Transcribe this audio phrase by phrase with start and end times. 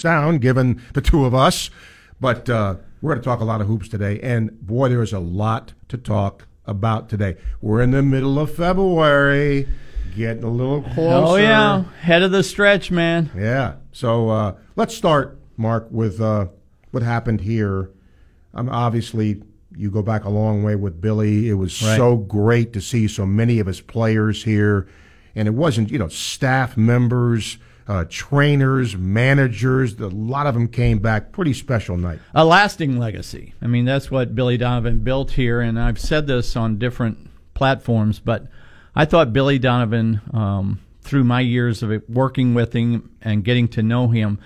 [0.00, 1.70] sound given the two of us.
[2.20, 4.20] But uh, we're going to talk a lot of hoops today.
[4.20, 7.36] And boy, there's a lot to talk about today.
[7.60, 9.66] We're in the middle of February,
[10.16, 11.26] getting a little closer.
[11.32, 13.30] Oh yeah, head of the stretch, man.
[13.36, 13.74] Yeah.
[13.92, 16.46] So uh, let's start, Mark, with uh,
[16.90, 17.90] what happened here.
[18.54, 19.42] Um, obviously,
[19.76, 21.48] you go back a long way with Billy.
[21.48, 21.96] It was Right.
[21.96, 24.88] so great to see so many of his players here,
[25.34, 27.56] and it wasn't you know staff members,
[27.90, 29.98] uh, trainers, managers.
[29.98, 31.32] A lot of them came back.
[31.32, 32.20] Pretty special night.
[32.32, 33.52] A lasting legacy.
[33.60, 38.20] I mean, that's what Billy Donovan built here, and I've said this on different platforms,
[38.20, 38.46] but
[38.94, 43.82] I thought Billy Donovan, um, through my years of working with him and getting to
[43.82, 44.38] know him,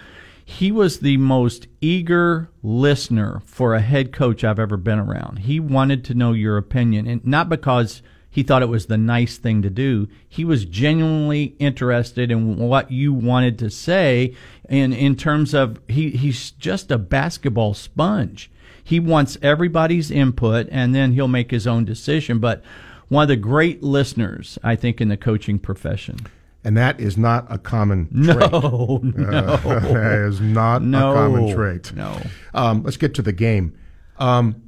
[0.42, 5.40] he was the most eager listener for a head coach I've ever been around.
[5.40, 8.00] He wanted to know your opinion, and not because
[8.34, 10.08] he thought it was the nice thing to do.
[10.28, 14.34] He was genuinely interested in what you wanted to say,
[14.68, 18.50] and in terms of he, he's just a basketball sponge.
[18.82, 22.40] He wants everybody's input, and then he'll make his own decision.
[22.40, 22.64] But
[23.06, 26.16] one of the great listeners, I think, in the coaching profession.
[26.64, 29.14] And that is not a common No, trait.
[29.16, 31.94] no, that is not no, a common trait.
[31.94, 32.20] No.
[32.52, 33.78] Um, let's get to the game.
[34.18, 34.60] Um,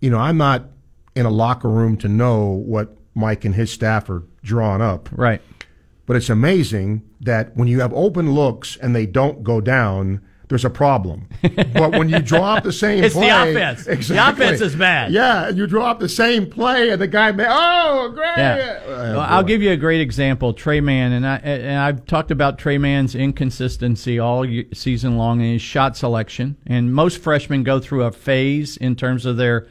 [0.00, 0.70] you know, I'm not
[1.16, 5.40] in a locker room to know what Mike and his staff are drawing up, Right.
[6.06, 10.64] but it's amazing that when you have open looks and they don't go down, there's
[10.64, 11.26] a problem.
[11.72, 13.86] but when you draw up the same It's the play, offense.
[13.86, 14.44] The exactly.
[14.44, 15.10] offense is bad.
[15.10, 18.34] Yeah, and you draw up the same play, and the guy, may, oh, great.
[18.36, 18.78] Yeah.
[18.84, 20.52] Uh, Well, I'll give you a great example.
[20.52, 25.54] Tre Mann, and, I, and I've talked about Tre Mann's inconsistency all season long in
[25.54, 26.56] his shot selection.
[26.66, 29.66] And most freshmen go through a phase in terms of their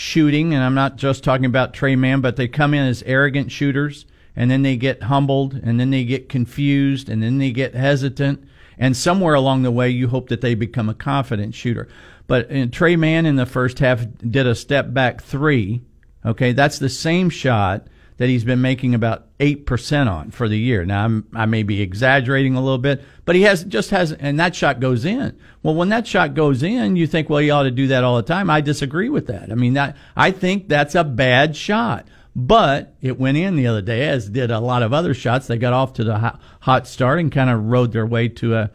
[0.00, 0.54] shooting.
[0.54, 4.06] And I'm not just talking about Tre Mann, but they come in as arrogant shooters,
[4.34, 8.42] and then they get humbled, and then they get confused, and then they get hesitant.
[8.78, 11.86] And somewhere along the way, you hope that they become a confident shooter.
[12.26, 15.82] But uh, Tre Mann in the first half did a step back three.
[16.24, 17.86] Okay, that's the same shot
[18.20, 20.84] that he's been making about eight percent on for the year.
[20.84, 24.38] Now I'm, I may be exaggerating a little bit, but he has just has, and
[24.38, 25.38] that shot goes in.
[25.62, 28.16] Well, when that shot goes in, you think, well, he ought to do that all
[28.18, 28.50] the time.
[28.50, 29.50] I disagree with that.
[29.50, 33.80] I mean, that I think that's a bad shot, but it went in the other
[33.80, 35.46] day, as did a lot of other shots.
[35.46, 38.70] They got off to the hot, start and kind of rode their way to a,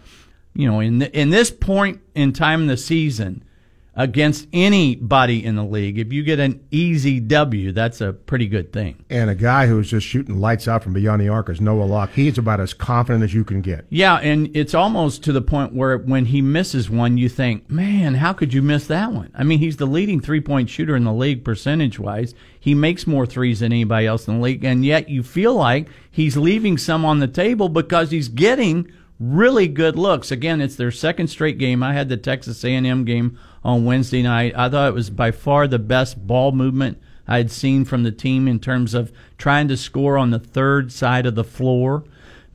[0.55, 3.43] you know, in in this point in time in the season
[3.95, 8.73] against anybody in the league, if you get an easy W, that's a pretty good
[8.73, 9.03] thing.
[9.09, 12.11] And a guy who's just shooting lights out from beyond the arc is Noah Locke.
[12.11, 13.85] He's about as confident as you can get.
[13.89, 18.15] Yeah, and it's almost to the point where when he misses one, you think, man,
[18.15, 19.31] how could you miss that one?
[19.33, 22.35] I mean, he's the leading three point shooter in the league percentage wise.
[22.59, 25.87] He makes more threes than anybody else in the league, and yet you feel like
[26.11, 30.31] he's leaving some on the table because he's getting really good looks.
[30.31, 31.83] Again, it's their second straight game.
[31.83, 34.53] I had the Texas A&M game on Wednesday night.
[34.55, 38.11] I thought it was by far the best ball movement I had seen from the
[38.13, 42.05] team in terms of trying to score on the third side of the floor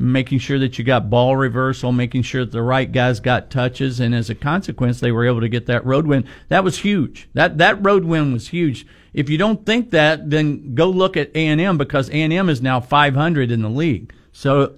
[0.00, 4.00] making sure that you got ball reversal, making sure that the right guys got touches,
[4.00, 6.26] and as a consequence, they were able to get that road win.
[6.48, 7.28] That was huge.
[7.34, 8.86] That that road win was huge.
[9.12, 12.32] If you don't think that, then go look at A and M because A and
[12.32, 14.14] M is now 500 in the league.
[14.32, 14.76] So,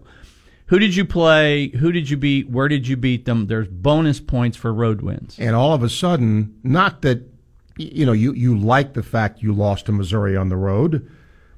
[0.72, 1.68] who did you play?
[1.68, 2.48] Who did you beat?
[2.48, 3.46] Where did you beat them?
[3.46, 5.36] There's bonus points for road wins.
[5.38, 7.28] And all of a sudden, not that
[7.76, 11.06] you know you you like the fact you lost to Missouri on the road,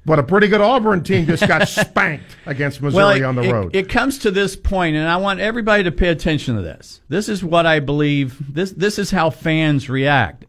[0.05, 3.53] but a pretty good Auburn team just got spanked against Missouri it, on the it-
[3.53, 3.73] road.
[3.73, 6.99] It, comes to this point, and I want everybody to pay attention to this.
[7.07, 8.53] This is what I believe.
[8.53, 10.43] This this is how fans react.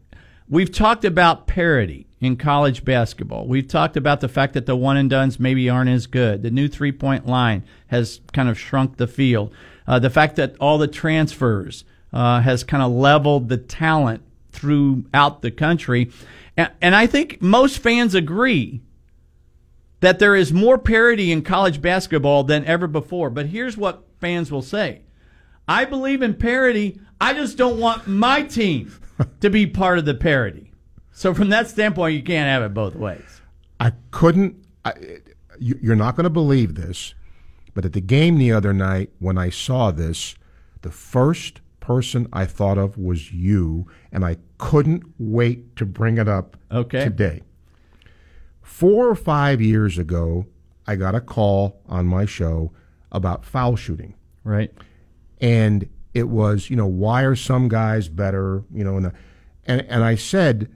[0.49, 3.47] We've talked about parity in college basketball.
[3.47, 6.41] We've talked about the fact that the one and dones maybe aren't as good.
[6.41, 9.53] The new three point line has kind of shrunk the field.
[9.87, 15.41] Uh, the fact that all the transfers uh, has kind of leveled the talent throughout
[15.41, 16.11] the country.
[16.55, 18.81] And, and I think most fans agree
[19.99, 23.29] that there is more parity in college basketball than ever before.
[23.29, 25.01] But here's what fans will say
[25.67, 26.99] I believe in parity.
[27.19, 28.93] I just don't want my team
[29.41, 30.66] to be part of the parity.
[31.17, 33.41] So, from that standpoint, you can't have it both ways.
[33.79, 34.63] I couldn't.
[34.85, 34.93] I,
[35.59, 37.15] you, you're not going to believe this,
[37.73, 40.35] but at the game the other night when I saw this,
[40.83, 46.27] the first person I thought of was you, and I couldn't wait to bring it
[46.27, 47.05] up Okay.
[47.05, 47.41] today.
[48.61, 50.45] Four or five years ago,
[50.85, 52.71] I got a call on my show
[53.11, 54.13] about foul shooting.
[54.43, 54.71] Right.
[55.41, 59.11] and it was you know why are some guys better you know and
[59.65, 60.71] and and I said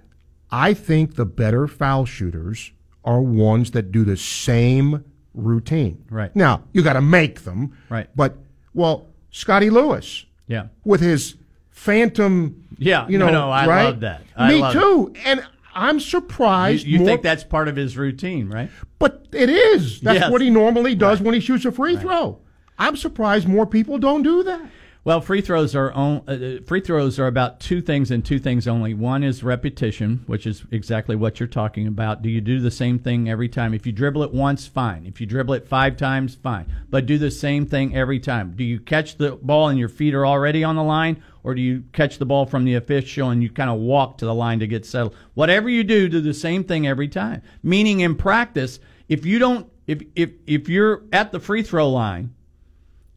[0.52, 2.72] I think the better foul shooters
[3.06, 5.04] are ones that do the same
[5.34, 6.36] routine Right.
[6.36, 8.08] now you got to make them Right.
[8.16, 8.38] but
[8.74, 10.66] well Scottie Lewis Yeah.
[10.84, 11.36] with his
[11.70, 12.64] phantom.
[12.78, 13.84] Yeah, you know, no, I right?
[13.86, 14.24] love that.
[14.36, 14.80] I Me love it.
[14.80, 15.14] too.
[15.26, 15.44] And
[15.74, 16.86] I'm surprised.
[16.86, 18.70] you more, think that's part of his routine, right?
[19.00, 20.02] But it is.
[20.02, 20.32] That's Yes.
[20.32, 22.40] what he normally does when he shoots a free throw.
[22.78, 24.62] I'm surprised more people don't do that.
[25.04, 28.68] Well, free throws are on, uh, free throws are about two things and two things
[28.68, 28.94] only.
[28.94, 32.22] One is repetition, which is exactly what you're talking about.
[32.22, 33.74] Do you do the same thing every time?
[33.74, 35.08] If you dribble it once, fine.
[35.08, 36.68] If you dribble it five times, fine.
[36.92, 38.54] But do the same thing every time.
[38.56, 41.64] Do you catch the ball and your feet are already on the line, or do
[41.64, 44.60] you catch the ball from the official and you kind of walk to the line
[44.60, 45.16] to get settled?
[45.34, 47.42] Whatever you do, do the same thing every time.
[47.64, 52.36] Meaning, in practice, if you don't, if if if you're at the free throw line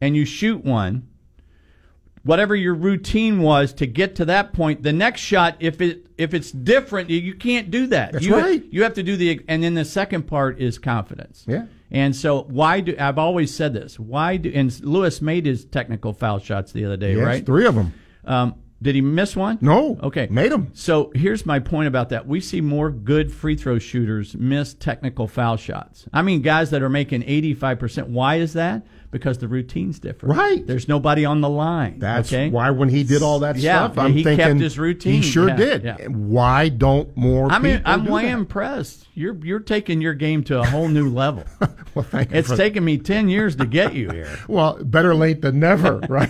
[0.01, 1.09] and you shoot one
[2.25, 6.33] whatever your routine was to get to that point the next shot if it if
[6.33, 8.63] it's different you, can't do that That's you right.
[8.71, 11.65] you have to do the and then the second part is confidence Yeah.
[11.91, 16.11] and so why do I've always said this why do and Lewis made his technical
[16.13, 17.93] foul shots the other day Yes, right three of them.
[18.25, 19.97] um, did he miss one No.
[20.03, 20.69] okay Made them.
[20.73, 22.27] so here's my point about that.
[22.27, 26.05] We see more good free throw shooters miss technical foul shots.
[26.11, 28.07] I mean, guys that are making 85%.
[28.07, 28.85] Why is that?
[29.15, 30.37] Because the routine's different.
[30.37, 30.67] Right.
[30.67, 31.99] There's nobody on the line.
[31.99, 32.49] That's okay?
[32.49, 35.13] why when he did all that Yeah, stuff, I'm he kept thinking his routine.
[35.13, 35.83] He sure Yeah, did.
[35.83, 36.07] yeah.
[36.07, 38.33] Why don't more I mean, people I'm way that?
[38.33, 39.07] impressed.
[39.13, 41.45] You're you're taking your game to a whole new level.
[41.95, 44.37] Well, thank you it's taken me 10 years to get you here.
[44.49, 46.29] Well, better late than never, right?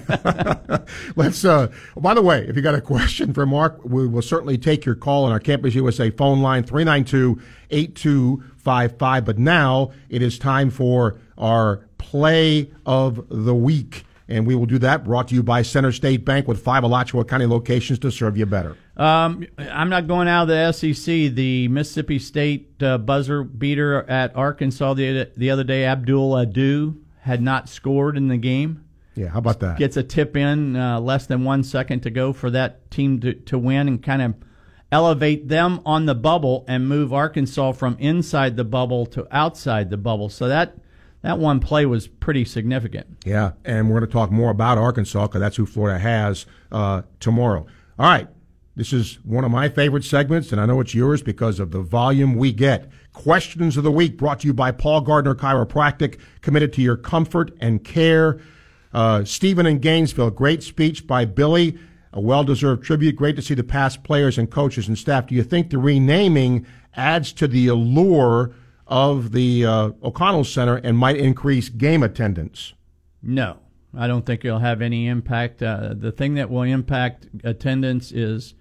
[1.16, 1.44] Let's.
[1.44, 4.86] Uh, by the way, if you got a question for Mark, we will certainly take
[4.86, 9.26] your call on our Campus USA phone line 392-8255.
[9.26, 14.06] But now it is time for our play of the week.
[14.28, 17.46] And we will do that brought to you by CenterState Bank with five Alachua County
[17.46, 18.76] locations to serve you better.
[18.98, 21.36] Um, I'm not going out of the SEC.
[21.36, 27.42] The Mississippi State uh, buzzer beater at Arkansas the, the other day, Abdul Ado, had
[27.42, 28.84] not scored in the game.
[29.14, 29.78] Yeah, how about that?
[29.78, 33.34] Gets a tip in, uh, less than one second to go for that team to,
[33.34, 34.36] to win and kind of
[34.92, 39.98] elevate them on the bubble and move Arkansas from inside the bubble to outside the
[39.98, 40.30] bubble.
[40.30, 40.78] So that
[41.26, 43.08] that one play was pretty significant.
[43.26, 47.02] Yeah, and we're going to talk more about Arkansas because that's who Florida has uh,
[47.20, 47.66] tomorrow.
[47.98, 48.28] All right,
[48.76, 51.82] this is one of my favorite segments, and I know it's yours because of the
[51.82, 52.92] volume we get.
[53.12, 57.52] Questions of the week brought to you by Paul Gardner Chiropractic, committed to your comfort
[57.60, 58.40] and care.
[58.94, 61.76] Uh, Stephen in Gainesville, great speech by Billy,
[62.14, 63.16] a well-deserved tribute.
[63.16, 65.26] Great to see the past players and coaches and staff.
[65.26, 68.54] Do you think the renaming adds to the allure
[68.88, 72.74] of the uh, O'Connell Center and might increase game attendance?
[73.22, 73.58] No,
[73.98, 75.64] I don't think it'll have any impact.
[75.64, 78.54] Uh, the thing that will impact attendance is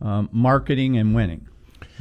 [0.00, 1.48] um, marketing and winning.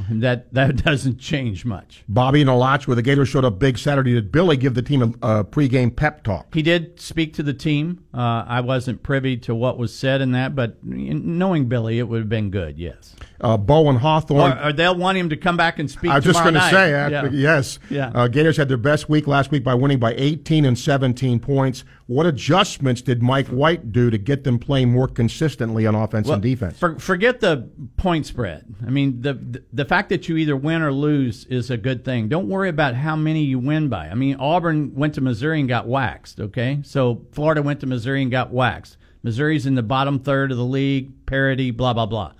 [0.10, 2.04] That that doesn't change much.
[2.08, 4.14] Bobby and Alachua, the Gators showed up big Saturday.
[4.14, 6.54] Did Billy give the team a, a pregame pep talk?
[6.54, 8.04] He did speak to the team.
[8.14, 12.20] Uh, I wasn't privy to what was said in that, but knowing Billy, it would
[12.20, 12.78] have been good.
[12.78, 14.52] Yes, Uh, Bo and Hawthorne.
[14.58, 16.12] or, or they'll want him to come back and speak.
[16.12, 17.80] I was just going to say, uh, yes.
[17.90, 18.12] Yeah.
[18.14, 21.84] Uh, Gators had their best week last week by winning by 18 and 17 points.
[22.10, 26.42] What adjustments did Mike White do to get them playing more consistently on offense and
[26.42, 26.80] defense?
[26.80, 28.66] For, forget the point spread.
[28.84, 32.04] I mean, the, the the fact that you either win or lose is a good
[32.04, 32.28] thing.
[32.28, 34.10] Don't worry about how many you win by.
[34.10, 36.40] I mean, Auburn went to Missouri and got waxed.
[36.40, 38.98] Okay, so Florida went to Missouri and got waxed.
[39.22, 42.34] Missouri's in the bottom third of the league, parity, blah blah blah.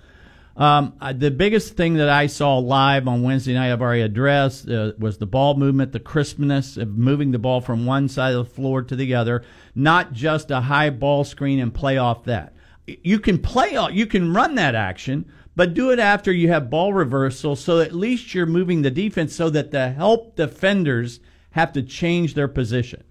[0.56, 4.92] Um, the biggest thing that I saw live on Wednesday night, I've already addressed, uh,
[4.98, 8.54] was the ball movement, the crispness of moving the ball from one side of the
[8.54, 9.42] floor to the other,
[9.74, 12.52] not just a high ball screen and play off that.
[12.86, 16.68] You can play, off- you can run that action, but do it after you have
[16.68, 21.20] ball reversal, so at least you're moving the defense so that the help defenders
[21.52, 23.02] have to change their position.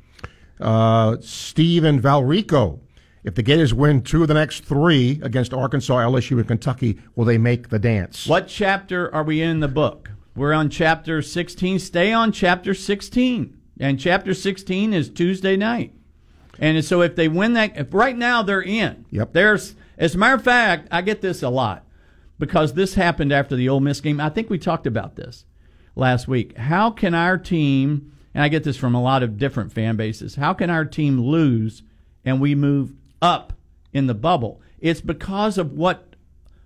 [0.60, 2.80] Uh, Steve and Valrico.
[3.24, 7.26] If the Gators win two of the next three against Arkansas, LSU, and Kentucky, will
[7.26, 8.26] they make the dance?
[8.26, 10.12] What chapter are we in the book?
[10.36, 11.80] We're on chapter 16.
[11.80, 13.58] Stay on chapter 16.
[13.82, 15.94] And chapter 16 is Tuesday night.
[16.60, 19.06] And so if they win that, if right now they're in.
[19.12, 19.34] Yep.
[19.34, 21.86] There's, as a matter of fact, I get this a lot
[22.38, 24.22] because this happened after the Ole Miss game.
[24.22, 25.46] I think we talked about this
[25.96, 26.58] last week.
[26.58, 30.36] How can our team, and I get this from a lot of different fan bases,
[30.36, 31.84] how can our team lose
[32.26, 33.54] and we move up
[33.94, 34.62] in the bubble?
[34.80, 36.10] It's because of what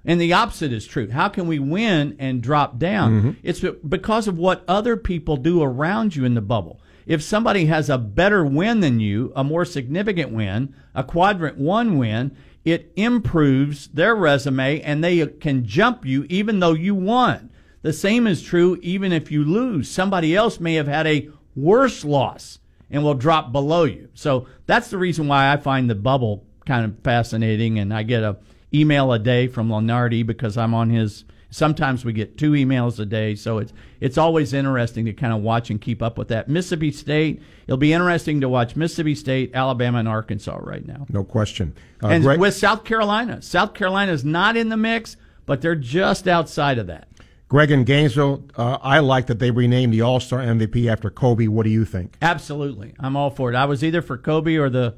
[0.06, 1.10] and the opposite is true.
[1.10, 3.12] How can we win and drop down?
[3.12, 3.32] Mm-hmm.
[3.42, 6.82] It's because of what other people do around you in the bubble.
[7.06, 11.98] If somebody has a better win than you, a more significant win, a quadrant one
[11.98, 17.52] win, it improves their resume and they can jump you even though you won.
[17.82, 19.90] The same is true even if you lose.
[19.90, 22.60] Somebody else may have had a worse loss
[22.94, 24.08] and will drop below you.
[24.14, 27.80] So that's the reason why I find the bubble kind of fascinating.
[27.80, 28.38] And I get a
[28.74, 31.26] email a day from Lunardi because I'm on his.
[31.50, 35.42] Sometimes we get two emails a day, so it's it's always interesting to kind of
[35.42, 36.48] watch and keep up with that.
[36.50, 37.42] Mississippi State.
[37.68, 41.06] It'll be interesting to watch Mississippi State, Alabama, and Arkansas right now.
[41.10, 41.76] No question.
[42.02, 45.76] Uh, and Greg- with South Carolina, South Carolina is not in the mix, but they're
[45.76, 47.08] just outside of that.
[47.54, 51.46] Greg in Gainesville, uh, I like that they renamed the All Star MVP after Kobe.
[51.46, 52.18] What do you think?
[52.20, 53.56] Absolutely, I'm all for it.
[53.56, 54.96] I was either for Kobe or the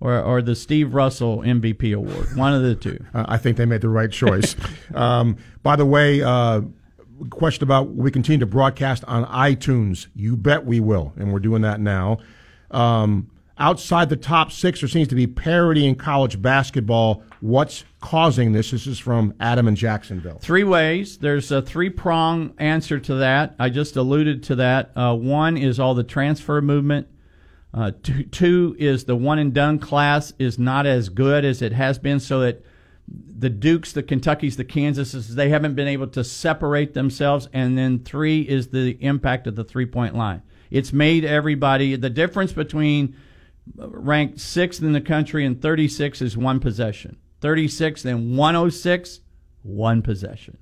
[0.00, 2.98] or, or the Steve Russell MVP award, one of the two.
[3.14, 4.56] Uh, I think they made the right choice.
[4.96, 6.62] um, by the way, uh,
[7.30, 10.08] question about we continue to broadcast on iTunes.
[10.16, 12.18] You bet we will, and we're doing that now.
[12.72, 17.22] Um, outside the top six, there seems to be parity in college basketball.
[17.44, 18.70] What's causing this?
[18.70, 20.38] This is from Adam in Jacksonville.
[20.38, 21.18] Three ways.
[21.18, 23.54] There's a three prong answer to that.
[23.58, 24.92] I just alluded to that.
[24.96, 27.06] Uh, one is all the transfer movement.
[27.74, 31.72] Uh, two, two is the one and done class is not as good as it
[31.72, 32.64] has been, so that
[33.06, 37.50] the Dukes, the Kentuckys, the Kansases, they haven't been able to separate themselves.
[37.52, 40.40] And then three is the impact of the three point line.
[40.70, 43.14] It's made everybody the difference between
[43.76, 47.18] ranked sixth in the country and 36 is one possession.
[47.44, 49.20] 36 and 106,
[49.64, 50.56] one possession.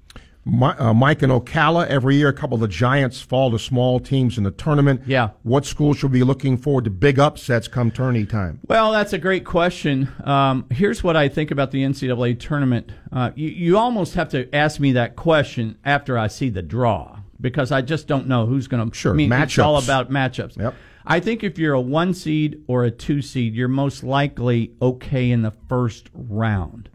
[0.45, 4.01] My, uh, Mike and Ocala, every year a couple of the Giants fall to small
[4.01, 5.03] teams in the tournament.
[5.07, 5.31] Yeah.
[5.45, 8.59] What school should be looking forward to big upsets come tourney time?
[8.67, 10.09] Well, that's a great question.
[10.25, 12.91] Um, here's what I think about the NCAA tournament.
[13.13, 17.21] Uh, you, you almost have to ask me that question after I see the draw
[17.41, 18.97] because I just don't know who's going to.
[18.97, 20.59] Sure, I mean, it's all about matchups.
[20.59, 20.75] Yep.
[21.05, 25.31] I think if you're a one seed or a two seed, you're most likely okay
[25.31, 26.89] in the first round.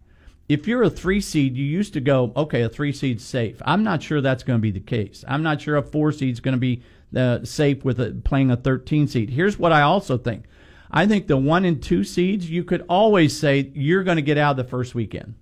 [0.47, 3.61] If you're a three seed, you used to go, okay, a three seed's safe.
[3.65, 5.25] I'm not sure that's going to be the case.
[5.27, 6.83] I'm not sure a four seed's going to be
[7.15, 9.29] uh, safe with a, playing a 13 seed.
[9.31, 10.45] Here's what I also think.
[10.89, 14.37] I think the one and two seeds, you could always say you're going to get
[14.37, 15.35] out of the first weekend.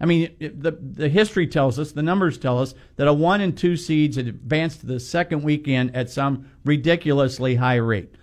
[0.00, 3.40] I mean, it, the the history tells us, the numbers tell us that a one
[3.40, 8.14] and two seeds advance to the second weekend at some ridiculously high rate.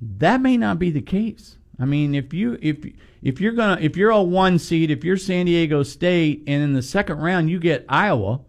[0.00, 1.58] That may not be the case.
[1.78, 2.84] I mean, if you if
[3.22, 6.72] if you're gonna if you're a one seed, if you're San Diego State, and in
[6.72, 8.40] the second round you get Iowa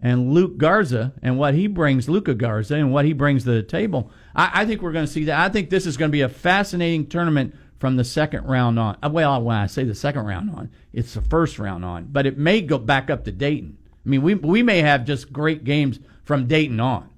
[0.00, 3.62] and Luke Garza and what he brings, Luka Garza and what he brings to the
[3.62, 5.38] table, I, I think we're going to see that.
[5.38, 8.96] I think this is going to be a fascinating tournament from the second round on.
[9.02, 12.24] Uh, Well, when I say the second round on, it's the first round on, but
[12.24, 13.76] it may go back up to Dayton.
[14.06, 17.10] I mean, we we may have just great games from Dayton on.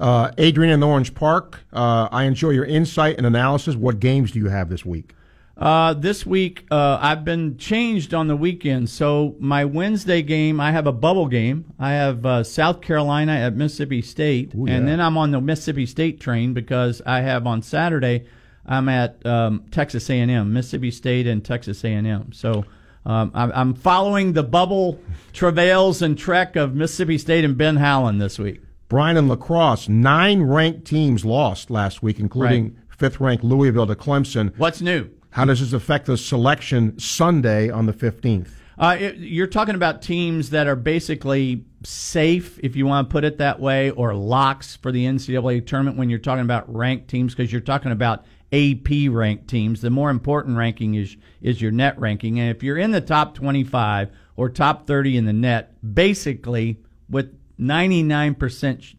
[0.00, 3.76] Uh, Adrian in Orange Park, uh, I enjoy your insight and analysis.
[3.76, 5.14] What games do you have this week?
[5.56, 8.90] Uh, this week, uh, I've been changed on the weekend.
[8.90, 11.72] So my Wednesday game, I have a bubble game.
[11.78, 15.86] I have uh, South Carolina at Mississippi State, Ooh, and then I'm on the Mississippi
[15.86, 18.24] State train because I have on Saturday,
[18.66, 22.32] I'm at um, Texas A&M, Mississippi State and Texas A&M.
[22.32, 22.64] So.
[23.06, 24.98] Um, I'm, I'm following the bubble
[25.34, 28.62] travails and trek of Mississippi State and Ben Howland this week.
[28.88, 34.56] Brian and LaCrosse, nine ranked teams lost last week, including fifth ranked Louisville to Clemson.
[34.56, 35.10] What's new?
[35.30, 38.48] How does this affect the selection Sunday on the 15th?
[38.78, 43.24] Uh, it, you're talking about teams that are basically safe, if you want to put
[43.24, 47.34] it that way, or locks for the NCAA tournament when you're talking about ranked teams,
[47.34, 49.80] because you're talking about AP ranked teams.
[49.80, 53.34] The more important ranking is is your net ranking, and if you're in the top
[53.34, 58.94] 25 or top 30 in the net, basically with 99%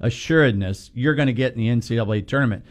[0.00, 2.64] assuredness, you're going to get in the NCAA tournament.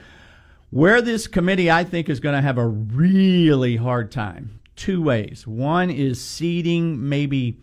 [0.71, 4.59] Where this committee, I think, is going to have a really hard time.
[4.75, 5.47] Two ways.
[5.47, 7.59] One is seeding maybe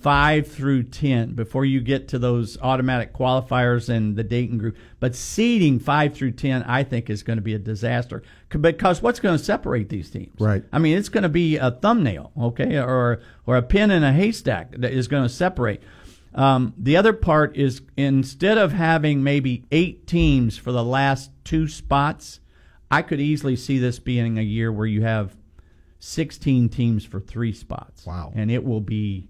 [0.00, 4.76] five through 10 before you get to those automatic qualifiers and the Dayton group.
[4.98, 9.20] But seeding five through 10, I think, is going to be a disaster because what's
[9.20, 10.40] going to separate these teams?
[10.40, 10.64] Right.
[10.72, 14.12] I mean, it's going to be a thumbnail, okay, or, or a pin in a
[14.12, 15.82] haystack that is going to separate.
[16.34, 21.68] Um, the other part is instead of having maybe eight teams for the last two
[21.68, 22.40] spots,
[22.90, 25.36] I could easily see this being a year where you have
[25.98, 28.06] 16 teams for three spots.
[28.06, 28.32] Wow.
[28.34, 29.28] And it will be,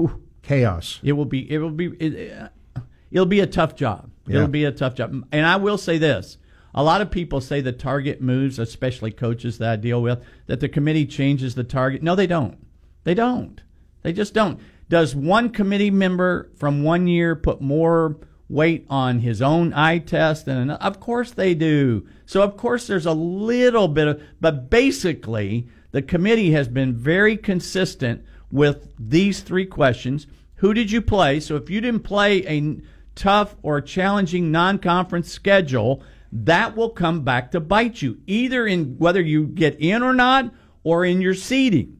[0.00, 1.00] whew, Chaos.
[1.02, 2.32] it will be, it will be, it,
[2.76, 2.80] uh,
[3.10, 4.10] it'll be a tough job.
[4.26, 4.36] Yeah.
[4.36, 5.26] It'll be a tough job.
[5.32, 6.38] And I will say this.
[6.74, 10.60] A lot of people say the target moves, especially coaches that I deal with, that
[10.60, 12.02] the committee changes the target.
[12.02, 12.58] No, they don't.
[13.02, 13.60] They don't.
[14.02, 14.60] They just don't.
[14.88, 18.16] Does one committee member from one year put more
[18.48, 20.82] weight on his own eye test than another?
[20.82, 22.06] Of course they do.
[22.26, 27.36] So of course there's a little bit of, but basically the committee has been very
[27.36, 30.26] consistent with these three questions.
[30.56, 31.40] Who did you play?
[31.40, 32.80] So if you didn't play a
[33.14, 36.02] tough or challenging non-conference schedule,
[36.32, 40.52] that will come back to bite you, either in whether you get in or not,
[40.84, 41.98] or in your seeding.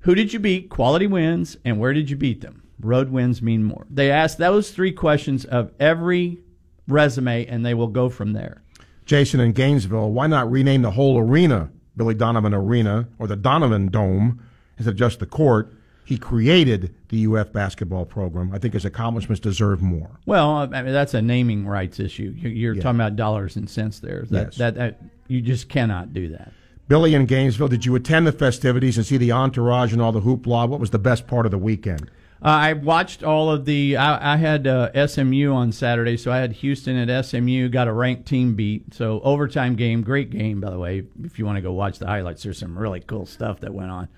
[0.00, 0.70] Who did you beat?
[0.70, 2.62] Quality wins, and where did you beat them?
[2.80, 3.86] Road wins mean more.
[3.90, 6.38] They ask those three questions of every
[6.86, 8.62] resume, and they will go from there.
[9.04, 13.88] Jason in Gainesville, why not rename the whole arena Billy Donovan Arena or the Donovan
[13.88, 14.42] Dome
[14.78, 15.72] instead of just the court?
[16.04, 18.52] He created the UF basketball program.
[18.54, 20.20] I think his accomplishments deserve more.
[20.24, 22.32] Well, I mean, that's a naming rights issue.
[22.36, 22.82] You're, you're yeah.
[22.82, 24.24] talking about dollars and cents there.
[24.30, 24.56] That, yes.
[24.58, 26.52] that, that you just cannot do that.
[26.88, 30.20] Billy in Gainesville, did you attend the festivities and see the entourage and all the
[30.20, 30.68] hoopla?
[30.68, 32.08] What was the best part of the weekend?
[32.42, 33.96] Uh, I watched all of the.
[33.96, 37.68] I, I had uh, SMU on Saturday, so I had Houston at SMU.
[37.70, 38.94] Got a ranked team beat.
[38.94, 41.02] So overtime game, great game by the way.
[41.24, 43.90] If you want to go watch the highlights, there's some really cool stuff that went
[43.90, 44.08] on.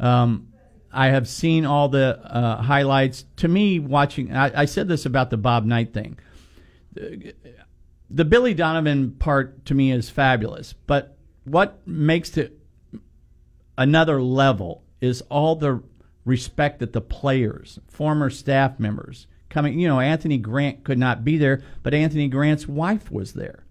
[0.00, 0.48] Um,
[0.92, 3.24] I have seen all the uh, highlights.
[3.36, 6.18] To me, watching, I, I, said this about the Bob Knight thing.
[6.94, 12.58] The, Billy Donovan part to me is fabulous, but what makes it
[13.76, 15.82] another level is all the
[16.24, 19.78] respect that the players, former staff members, coming.
[19.78, 23.64] You know, Anthony Grant could not be there, but Anthony Grant's wife was there.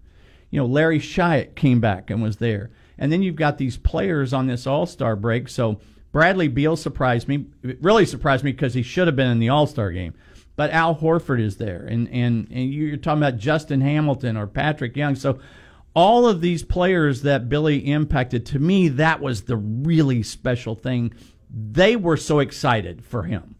[0.50, 4.32] You know, Larry Shyatt came back and was there, and then you've got these players
[4.32, 5.48] on this All Star break.
[5.48, 5.80] So
[6.12, 7.46] Bradley Beal surprised me.
[7.62, 10.14] It really surprised me because he should have been in the All Star game.
[10.56, 14.96] But Al Horford is there, and, and and you're talking about Justin Hamilton or Patrick
[14.96, 15.14] Young.
[15.14, 15.38] So
[15.94, 21.12] all of these players that Billy impacted, to me, that was the really special thing.
[21.50, 23.54] They were so excited for him.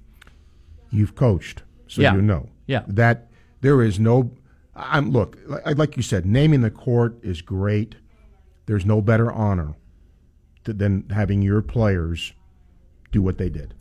[0.91, 2.15] You've coached, so yeah.
[2.15, 2.49] you know.
[2.67, 2.83] Yeah.
[2.89, 3.29] That
[3.61, 4.33] there is no.
[4.75, 6.27] I'm look like you said.
[6.27, 7.97] Naming the court is great.
[8.67, 9.75] There's no better honor
[10.65, 12.33] than having your players
[13.11, 13.75] do what they did.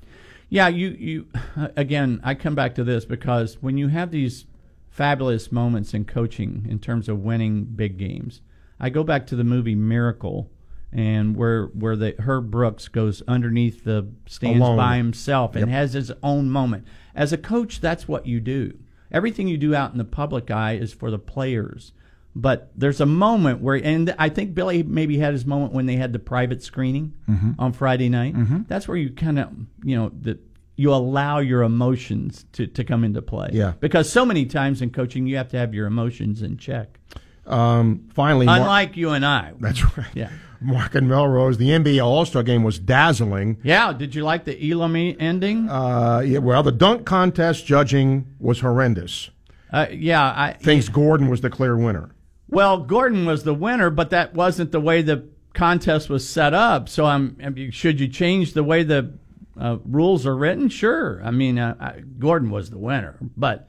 [0.49, 1.27] Yeah, you you
[1.75, 2.19] again.
[2.23, 4.45] I come back to this because when you have these
[4.89, 8.41] fabulous moments in coaching in terms of winning big games,
[8.79, 10.49] I go back to the movie Miracle,
[10.91, 14.77] and where where the Herb Brooks goes underneath the stands Alone.
[14.77, 15.75] by himself and Yep.
[15.75, 16.85] has his own moment.
[17.13, 18.77] As a coach, that's what you do.
[19.11, 21.91] Everything you do out in the public eye is for the players.
[22.39, 25.95] But there's a moment where, and I think Billy maybe had his moment when they
[25.95, 27.51] had the private screening Mm-hmm.
[27.57, 28.35] on Friday night.
[28.67, 29.49] That's where you kind of,
[29.83, 30.37] you know, the,
[30.75, 33.49] you allow your emotions to, to come into play.
[33.53, 33.73] Yeah.
[33.79, 36.99] Because so many times in coaching, you have to have your emotions in check.
[37.47, 39.53] Um, finally, Mark- Unlike you and I.
[39.59, 40.05] that's right.
[40.13, 40.29] Yeah.
[40.61, 41.57] Mark and Melrose.
[41.57, 43.57] The NBA All Star Game was dazzling.
[43.63, 43.93] Yeah.
[43.93, 45.69] Did you like the Elam ending?
[45.69, 49.29] Uh, yeah, well, the dunk contest judging was horrendous.
[49.71, 50.21] Uh, yeah.
[50.23, 52.11] I, Thinks Gordon was the clear winner.
[52.49, 56.87] Well, Gordon was the winner, but that wasn't the way the contest was set up.
[56.89, 57.71] So, I'm.
[57.71, 59.13] Should you change the way the
[59.59, 60.69] uh, rules are written?
[60.69, 61.21] Sure.
[61.23, 63.67] I mean, uh, I, Gordon was the winner, but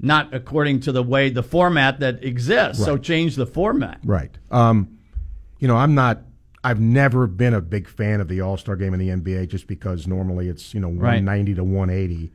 [0.00, 2.84] not according to the way the format that exists.
[2.84, 4.00] So, change the format.
[4.04, 4.36] Right.
[4.50, 4.98] Um,
[5.58, 6.22] you know, I'm not.
[6.62, 9.66] I've never been a big fan of the All Star Game in the NBA just
[9.66, 11.22] because normally it's you know Right.
[11.22, 12.32] 190 to 180.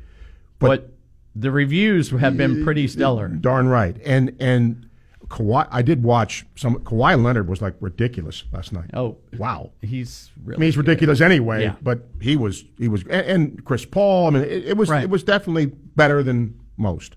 [0.60, 0.92] But,
[1.36, 3.28] the reviews have been pretty stellar.
[3.30, 3.96] Darn right.
[4.04, 4.89] And and
[5.30, 6.76] Kawhi, I did watch some.
[6.80, 8.90] Kawhi Leonard was like ridiculous last night.
[8.94, 9.72] Oh, Wow.
[9.82, 10.58] he's really.
[10.58, 10.88] I mean, he's good.
[10.88, 11.64] ridiculous anyway.
[11.64, 11.76] Yeah.
[11.82, 14.28] But he was he was and, and Chris Paul.
[14.28, 15.04] I mean, it, it was Right.
[15.04, 17.16] it was definitely better than most.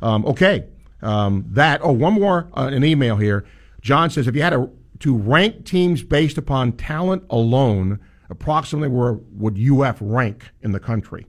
[0.00, 0.64] Um, okay,
[1.02, 1.80] um, that.
[1.84, 3.44] Oh, one more uh, an email here.
[3.80, 4.68] John says if you had a,
[5.00, 11.26] to rank teams based upon talent alone, approximately where would UF rank in the country?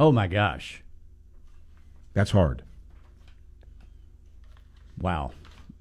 [0.00, 0.82] Oh my gosh!
[2.14, 2.62] That's hard.
[4.98, 5.32] Wow,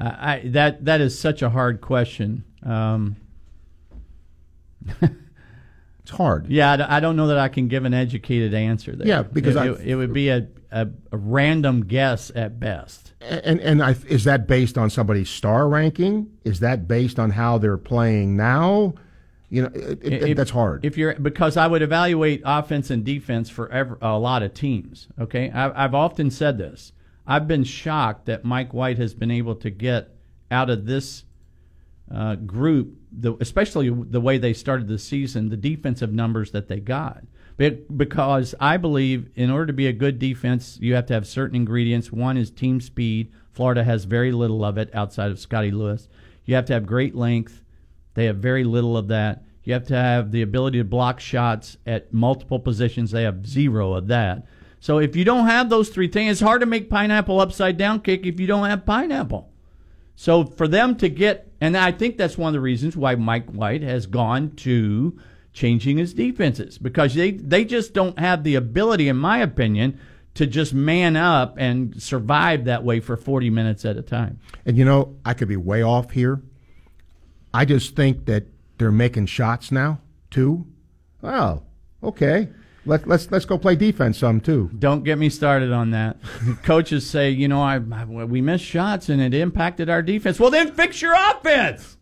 [0.04, 2.44] I, that that is such a hard question.
[2.64, 3.16] Um,
[6.02, 6.48] It's hard.
[6.48, 9.08] yeah, I, don't know that I can give an educated answer there.
[9.08, 13.14] Yeah, because it, it, it would be a, a, a random guess at best.
[13.22, 16.32] And and I, is that based on somebody's star ranking?
[16.44, 18.96] Is that based on how they're playing now?
[19.50, 20.84] You know, it, it, If- that's hard.
[20.84, 25.08] If you're because I would evaluate offense and defense for ever, a lot of teams.
[25.20, 26.94] Okay, I, I've often said this.
[27.32, 30.10] I've been shocked that Mike White has been able to get
[30.52, 31.24] out of this
[32.14, 36.82] uh, group, the, especially the way they started the season, the defensive numbers that they
[36.82, 37.24] got.
[37.56, 41.26] But because I believe in order to be a good defense, you have to have
[41.26, 42.12] certain ingredients.
[42.12, 43.32] One is team speed.
[43.54, 46.10] Florida has very little of it outside of Scottie Lewis.
[46.44, 47.64] You have to have great length.
[48.14, 49.46] They have very little of that.
[49.64, 53.12] You have to have the ability to block shots at multiple positions.
[53.12, 54.48] They have zero of that.
[54.82, 58.02] So if you don't have those three things, it's hard to make pineapple upside down
[58.02, 59.48] cake if you don't have pineapple.
[60.16, 63.50] So for them to get, and I think that's one of the reasons why Mike
[63.52, 65.18] White has gone to
[65.54, 70.00] changing his defenses because they they just don't have the ability, in my opinion,
[70.34, 74.40] to just man up and survive that way for 40 minutes at a time.
[74.66, 76.42] And you know, I could be way off here.
[77.54, 78.46] I just think that
[78.80, 80.66] they're making shots now too.
[81.22, 81.62] Oh,
[82.02, 82.50] okay.
[82.86, 84.72] Let, let's let's go play defense some too.
[84.78, 86.18] Don't get me started on that.
[86.64, 90.40] Coaches say, you know, I, I we missed shots and it impacted our defense.
[90.40, 91.98] Well, then fix your offense.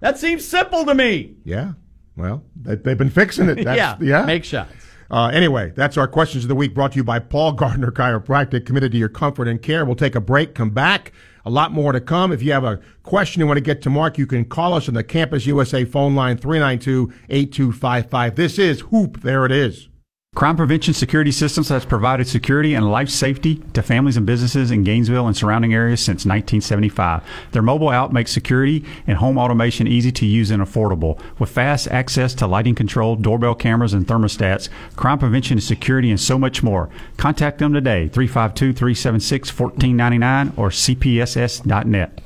[0.00, 1.36] That seems simple to me.
[1.44, 1.72] Yeah.
[2.16, 3.54] Well, they, they've been fixing it.
[3.64, 3.96] That's, yeah.
[4.00, 4.24] yeah.
[4.24, 4.72] Make shots.
[5.10, 8.64] Uh, anyway, that's our questions of the week brought to you by Paul Gardner Chiropractic,
[8.64, 9.84] committed to your comfort and care.
[9.84, 11.12] We'll take a break, come back.
[11.44, 12.32] A lot more to come.
[12.32, 14.88] If you have a question you want to get to Mark, you can call us
[14.88, 18.36] on the Campus USA phone line 392 8255.
[18.36, 19.20] This is Hoop.
[19.20, 19.88] There it is.
[20.34, 24.82] Crime Prevention Security Systems has provided security and life safety to families and businesses in
[24.82, 27.22] Gainesville and surrounding areas since 1975.
[27.52, 31.20] Their mobile app makes security and home automation easy to use and affordable.
[31.38, 36.18] With fast access to lighting control, doorbell cameras, and thermostats, crime prevention and security, and
[36.18, 36.88] so much more.
[37.18, 42.21] Contact them today, 352 376 1499 or cpss.net.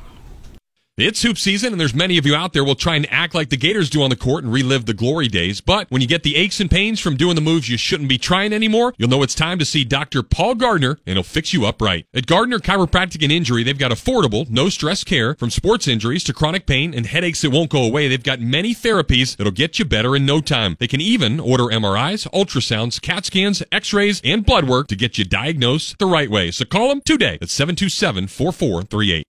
[0.99, 3.51] It's hoop season, and there's many of you out there will try and act like
[3.51, 5.61] the Gators do on the court and relive the glory days.
[5.61, 8.17] But when you get the aches and pains from doing the moves you shouldn't be
[8.17, 10.23] trying anymore, you'll know it's time to see Dr.
[10.23, 12.07] Paul Gardner, and he'll fix you up right.
[12.15, 16.33] At Gardner Chiropractic and Injury, they've got affordable, no stress care from sports injuries to
[16.33, 18.09] chronic pain and headaches that won't go away.
[18.09, 20.79] They've got many therapies that'll get you better in no time.
[20.81, 25.27] They can even order MRIs, ultrasounds, CAT scans, x-rays, and blood work to get you
[25.27, 26.51] diagnosed the right way.
[26.53, 29.27] So call them today at 727 4438.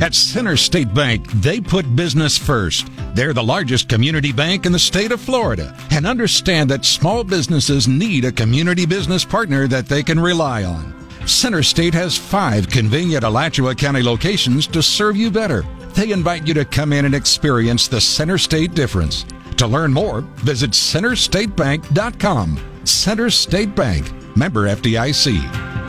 [0.00, 2.90] At CenterState Bank, they put business first.
[3.14, 7.86] They're the largest community bank in the state of Florida and understand that small businesses
[7.86, 10.92] need a community business partner that they can rely on.
[11.20, 15.64] CenterState has five convenient Alachua County locations to serve you better.
[15.94, 19.24] They invite you to come in and experience the CenterState difference.
[19.56, 22.56] To learn more, visit centerstatebank.com.
[22.82, 25.83] CenterState Bank, member FDIC.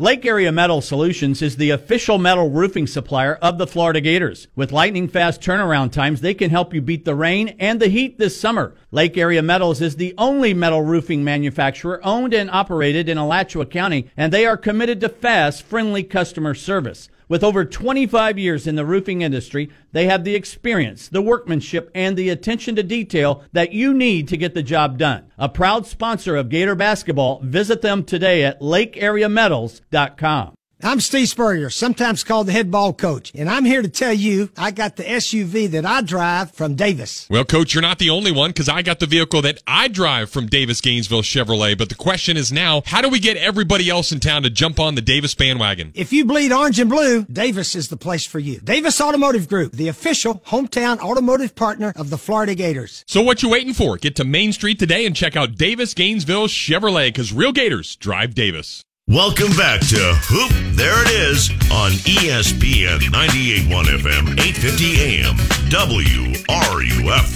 [0.00, 4.48] Lake Area Metal Solutions is the official metal roofing supplier of the Florida Gators.
[4.56, 8.16] With lightning fast turnaround times, they can help you beat the rain and the heat
[8.16, 8.74] this summer.
[8.90, 14.10] Lake Area Metals is the only metal roofing manufacturer owned and operated in Alachua County,
[14.16, 17.10] and they are committed to fast, friendly customer service.
[17.30, 22.16] With over 25 years in the roofing industry, they have the experience, the workmanship, and
[22.16, 25.30] the attention to detail that you need to get the job done.
[25.38, 30.54] A proud sponsor of Gator basketball, visit them today at lakeareametals.com.
[30.82, 34.48] I'm Steve Spurrier, sometimes called the head ball coach, and I'm here to tell you
[34.56, 37.26] I got the SUV that I drive from Davis.
[37.28, 40.30] Well, coach, you're not the only one because I got the vehicle that I drive
[40.30, 41.76] from Davis Gainesville Chevrolet.
[41.76, 44.80] But the question is now, how do we get everybody else in town to jump
[44.80, 45.92] on the Davis bandwagon?
[45.94, 48.60] If you bleed orange and blue, Davis is the place for you.
[48.60, 53.04] Davis Automotive Group, the official hometown automotive partner of the Florida Gators.
[53.06, 53.98] So what you waiting for?
[53.98, 58.34] Get to Main Street today and check out Davis Gainesville Chevrolet because real Gators drive
[58.34, 58.82] Davis.
[59.10, 60.52] Welcome back to Hoop.
[60.76, 65.36] There it is on ESPN 98.1 FM, 8:50 AM,
[65.68, 67.26] WRUF.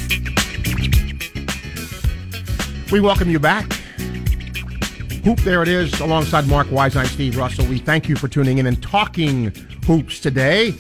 [2.93, 3.73] We welcome you back.
[5.25, 6.95] Hoop, there it is, alongside Mark Wise.
[6.95, 7.67] I'm Steve Russell.
[7.67, 9.53] We thank you for tuning in and talking
[9.85, 10.77] hoops today.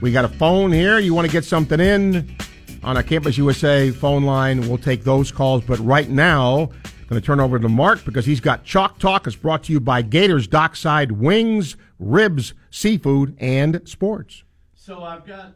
[0.00, 0.98] We got a phone here.
[0.98, 2.34] You want to get something in
[2.82, 4.62] on a Campus USA phone line?
[4.62, 5.62] We'll take those calls.
[5.62, 6.70] But right now,
[7.12, 9.26] Going to turn over to Mark because he's got Chalk Talk.
[9.26, 14.44] It's brought to you by Gators Dockside Wings, Ribs, Seafood, and Sports.
[14.74, 15.52] So I've got,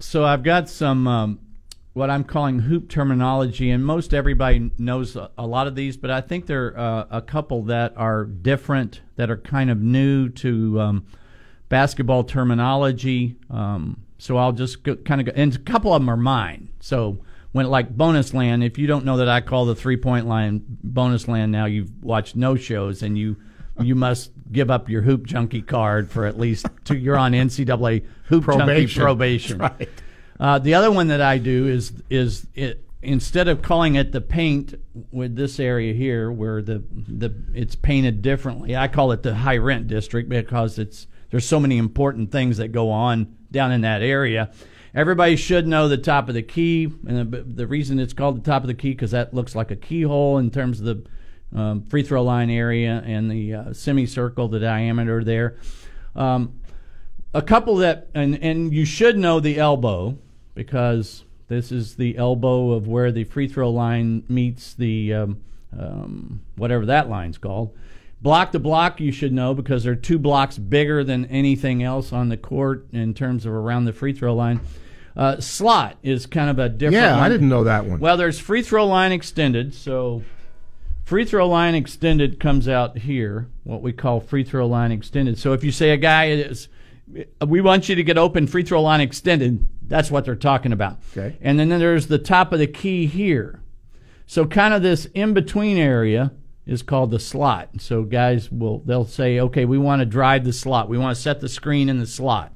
[0.00, 1.38] so I've got some um,
[1.92, 6.10] what I'm calling hoop terminology, and most everybody knows a, a lot of these, but
[6.10, 10.28] I think there are uh, a couple that are different, that are kind of new
[10.30, 11.06] to um,
[11.68, 13.36] basketball terminology.
[13.50, 16.70] Um, so I'll just go, kind of go, and a couple of them are mine.
[16.80, 17.18] So
[17.52, 20.62] when like bonus land, if you don't know that I call the three point line
[20.82, 23.36] bonus land now, you've watched no shows and you
[23.80, 26.96] you must give up your hoop junkie card for at least two.
[26.96, 28.86] You're on NCAA hoop Probation.
[28.86, 29.58] junkie probation.
[29.58, 29.88] That's right.
[30.38, 34.20] Uh, the other one that I do is is it instead of calling it the
[34.20, 34.74] paint
[35.10, 39.58] with this area here where the the it's painted differently, I call it the high
[39.58, 44.02] rent district because it's there's so many important things that go on down in that
[44.02, 44.50] area.
[44.96, 48.50] Everybody should know the top of the key, and the, the reason it's called the
[48.50, 51.06] top of the key because that looks like a keyhole in terms of the
[51.54, 55.58] um, free throw line area and the uh, semicircle, the diameter there.
[56.14, 56.60] Um,
[57.34, 60.16] a couple that, and and you should know the elbow
[60.54, 65.42] because this is the elbow of where the free throw line meets the um,
[65.78, 67.76] um, whatever that line's called.
[68.22, 72.30] Block to block, you should know because they're two blocks bigger than anything else on
[72.30, 74.58] the court in terms of around the free throw line.
[75.16, 76.94] Uh, slot is kind of a different.
[76.94, 77.22] Yeah, one.
[77.22, 78.00] I didn't know that one.
[78.00, 79.74] Well, there's free throw line extended.
[79.74, 80.22] So,
[81.04, 85.38] free throw line extended comes out here, what we call free throw line extended.
[85.38, 86.68] So, if you say a guy is,
[87.46, 90.98] we want you to get open free throw line extended, That's what they're talking about.
[91.16, 91.36] Okay.
[91.40, 93.62] And then there's the top of the key here.
[94.26, 96.32] So kind of this in between area
[96.66, 97.70] is called the slot.
[97.78, 100.88] So guys will they'll say, okay, we want to drive the slot.
[100.88, 102.55] We want to set the screen in the slot.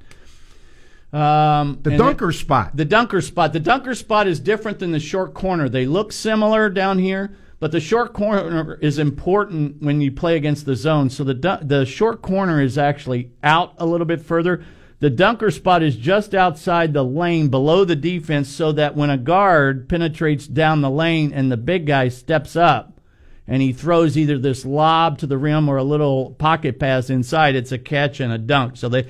[1.13, 2.77] Um, The dunker spot.
[2.77, 3.53] the dunker spot.
[3.53, 5.69] The dunker spot is different than the short corner.
[5.69, 10.67] They look similar down here, but the short corner is important when you play against
[10.67, 11.11] the zone.
[11.11, 14.63] So the dun- the short corner is actually out a little bit further.
[15.01, 19.17] The dunker spot is just outside the lane below the defense so that when a
[19.19, 23.01] guard penetrates down the lane and the big guy steps up
[23.49, 27.57] and he throws either this lob to the rim or a little pocket pass inside,
[27.57, 28.77] it's a catch and a dunk.
[28.77, 29.07] So they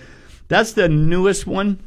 [0.49, 1.79] that's the newest one.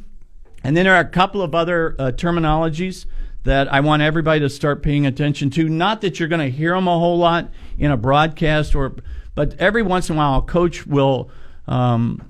[0.64, 3.04] And then there are a couple of other uh, terminologies
[3.44, 5.68] that I want everybody to start paying attention to.
[5.68, 8.94] Not that you're going to hear them a whole lot in a broadcast, or
[9.34, 11.30] but every once in a while, a coach will
[11.68, 12.22] um,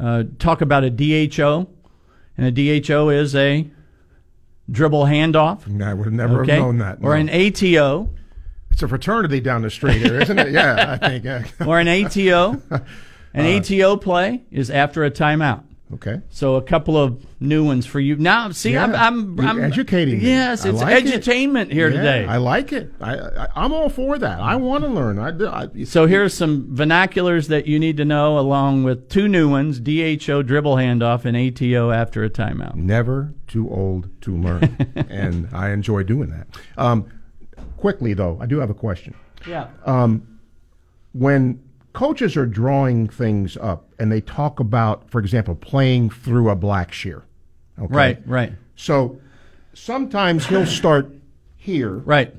[0.00, 1.68] uh, talk about a DHO,
[2.38, 3.68] and a DHO is a
[4.70, 5.82] dribble handoff.
[5.82, 6.98] I would have never Okay, have known that.
[7.02, 8.08] or an ATO,
[8.70, 10.52] it's a fraternity down the street here, isn't it?
[10.52, 11.52] Yeah, I think.
[11.66, 12.62] Or an ATO.
[13.36, 15.64] An ATO play is after a timeout.
[15.94, 16.20] Okay.
[16.30, 18.16] So a couple of new ones for you.
[18.16, 19.06] Now, see, I'm, Yeah.
[19.06, 20.20] I'm, You're I'm educating.
[20.20, 21.22] Yes, it's like it.
[21.22, 22.24] edutainment here Yeah, today.
[22.26, 22.92] I like it.
[23.00, 24.40] I, I I'm all for that.
[24.40, 25.18] I want to learn.
[25.18, 25.30] I,
[25.62, 29.78] I so here's some vernaculars that you need to know, along with two new ones:
[29.78, 32.74] DHO dribble handoff and ATO after a timeout.
[32.74, 34.76] never too old to learn,
[35.08, 36.46] and I enjoy doing that.
[36.76, 37.06] Um,
[37.76, 39.14] quickly though, I do have a question.
[39.46, 39.68] Yeah.
[41.12, 41.62] when
[41.94, 47.22] coaches are drawing things up and they talk about, for example, playing through a Blackshear.
[47.80, 47.94] Okay?
[47.94, 48.22] Right.
[48.26, 48.52] Right.
[48.76, 49.18] So
[49.72, 51.10] sometimes he'll start
[51.56, 52.34] here, Right.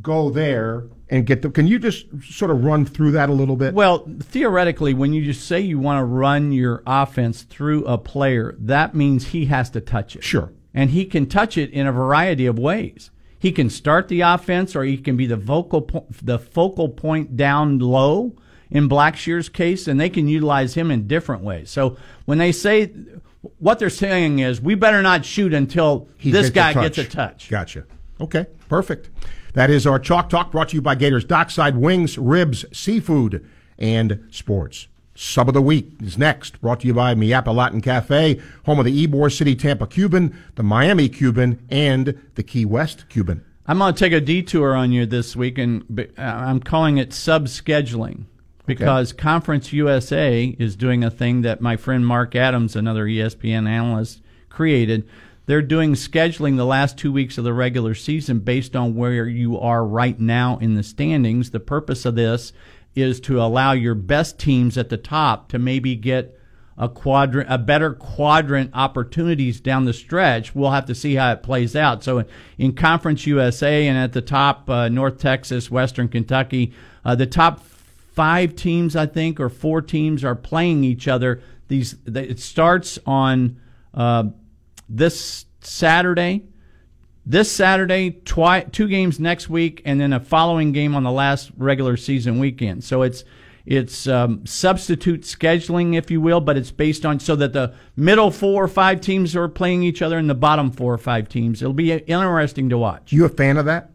[0.00, 1.50] go there, and get the.
[1.50, 3.74] Can you just sort of run through that a little bit?
[3.74, 8.56] Well, theoretically, when you just say you want to run your offense through a player,
[8.58, 10.24] that means he has to touch it.
[10.24, 10.50] Sure.
[10.72, 13.10] And he can touch it in a variety of ways.
[13.38, 17.36] He can start the offense, or he can be the vocal po- the focal point
[17.36, 18.34] down low.
[18.72, 21.70] In Blackshear's case, and they can utilize him in different ways.
[21.70, 22.90] So when they say
[23.58, 26.82] what they're saying is, we better not shoot until He this gets guy touch.
[26.96, 27.50] gets a touch.
[27.50, 27.84] Gotcha.
[28.20, 29.10] Okay, perfect.
[29.54, 33.46] That is our Chalk Talk brought to you by Gators Dockside Wings, Ribs, Seafood,
[33.78, 34.88] and Sports.
[35.14, 38.78] Sub of the Week is next, brought to you by Mi Apa Latin Cafe, home
[38.78, 43.44] of the Ybor City Tampa Cuban, the Miami Cuban, and the Key West Cuban.
[43.66, 45.84] I'm going to take a detour on you this week, and
[46.18, 48.24] uh, I'm calling it sub scheduling
[48.66, 54.22] because Conference USA is doing a thing that my friend Mark Adams, another ESPN analyst,
[54.48, 55.08] created.
[55.46, 59.58] They're doing scheduling the last two weeks of the regular season based on where you
[59.58, 61.50] are right now in the standings.
[61.50, 62.52] The purpose of this
[62.94, 66.38] is to allow your best teams at the top to maybe get
[66.78, 70.54] a quadrant, a better quadrant opportunities down the stretch.
[70.54, 72.02] We'll have to see how it plays out.
[72.04, 72.24] So
[72.56, 76.72] in Conference USA and at the top, uh, North Texas, Western Kentucky,
[77.04, 77.60] uh, the top
[78.12, 81.42] five teams, I think, or four teams are playing each other.
[81.68, 83.60] These it starts on
[83.94, 84.24] uh,
[84.88, 86.44] this Saturday.
[87.24, 91.52] This Saturday, twi- two games next week, and then a following game on the last
[91.56, 92.82] regular season weekend.
[92.82, 93.24] So it's
[93.64, 98.32] it's um, substitute scheduling, if you will, but it's based on so that the middle
[98.32, 101.62] four or five teams are playing each other and the bottom four or five teams.
[101.62, 103.12] It'll be interesting to watch.
[103.12, 103.90] You a fan of that?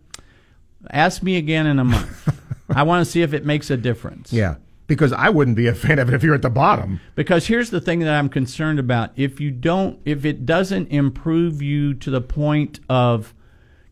[0.90, 2.40] Ask me again in a month.
[2.70, 4.34] I want to see if it makes a difference.
[4.34, 4.56] Yeah,
[4.88, 7.00] because I wouldn't be a fan of it if you're at the bottom.
[7.16, 9.12] Because here's the thing that I'm concerned about.
[9.16, 13.34] If you don't, if it doesn't improve you to the point of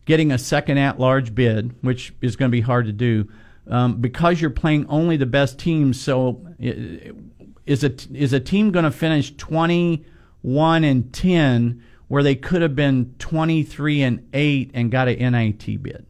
[0.04, 3.28] getting a second at large bid, which is going to be hard to do,
[3.68, 6.00] um, because you're playing only the best teams.
[6.00, 12.62] So is a, is a team going to finish 21 and 10 where they could
[12.62, 16.06] have been 23 and 8 and got an NIT bid?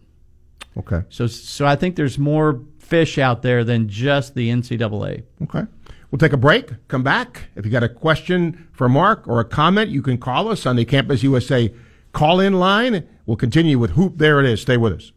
[0.78, 1.02] Okay.
[1.08, 5.24] So, so I think there's more fish out there than just the NCAA.
[5.42, 5.64] Okay.
[6.10, 7.48] We'll take a break, come back.
[7.56, 10.76] If you got a question for Mark or a comment, you can call us on
[10.76, 11.74] the Campus USA
[12.12, 13.06] call in line.
[13.26, 14.18] We'll continue with Hoop.
[14.18, 14.62] There it is.
[14.62, 15.12] Stay with us.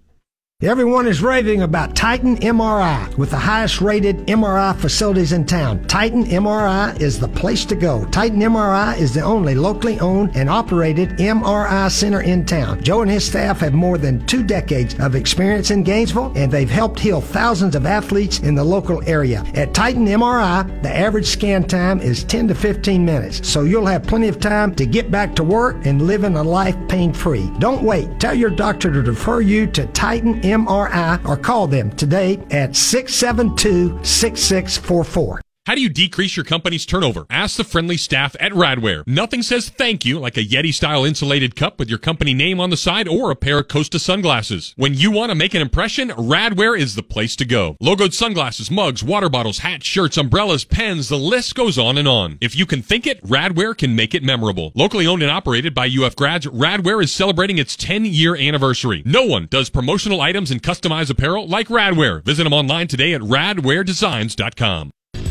[0.62, 5.82] Everyone is raving about Titan MRI with the highest rated MRI facilities in town.
[5.86, 8.04] Titan MRI is the place to go.
[8.12, 12.84] Titan MRI is the only locally owned and operated MRI center in town.
[12.84, 16.70] Joe and his staff have more than two decades of experience in Gainesville and they've
[16.70, 19.46] helped heal thousands of athletes in the local area.
[19.56, 24.04] At Titan MRI, the average scan time is 10 to 15 minutes, so you'll have
[24.04, 27.50] plenty of time to get back to work and living a life pain free.
[27.60, 28.20] Don't wait.
[28.20, 34.04] Tell your doctor to refer you to Titan MRI or call them today at 672
[34.04, 35.42] 6644.
[35.70, 37.28] How do you decrease your company's turnover?
[37.30, 39.06] Ask the friendly staff at Radware.
[39.06, 42.72] Nothing says thank you like a Yeti style insulated cup with your company name on
[42.72, 44.74] the side or a pair of Costa sunglasses.
[44.78, 47.78] When you want to make an impression, Radware is the place to go.
[47.84, 52.40] Logoed sunglasses, mugs, water bottles, hats, shirts, umbrellas, pens, the list goes on and on.
[52.42, 54.72] If you can think it, Radware can make it memorable.
[54.74, 59.04] Locally owned and operated by UF grads, Radware is celebrating its 10 year anniversary.
[59.06, 62.24] No one does promotional items and customized apparel like Radware.
[62.24, 64.90] Visit them online today at radwaredesigns.com.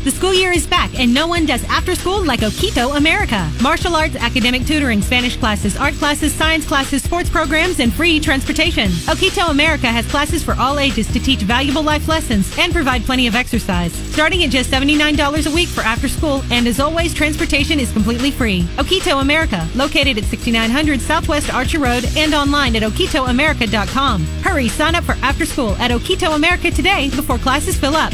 [0.09, 3.51] The school year is back, and no one does after school like Okito America.
[3.61, 8.87] Martial arts, academic tutoring, Spanish classes, art classes, science classes, sports programs, and free transportation.
[9.11, 13.27] Okito America has classes for all ages to teach valuable life lessons and provide plenty
[13.27, 13.93] of exercise.
[13.93, 18.31] Starting at just $79 a week for after school, and as always, transportation is completely
[18.31, 18.63] free.
[18.77, 24.25] Okito America, located at 6900 Southwest Archer Road and online at okitoamerica.com.
[24.43, 28.13] Hurry, sign up for after school at Okito America today before classes fill up.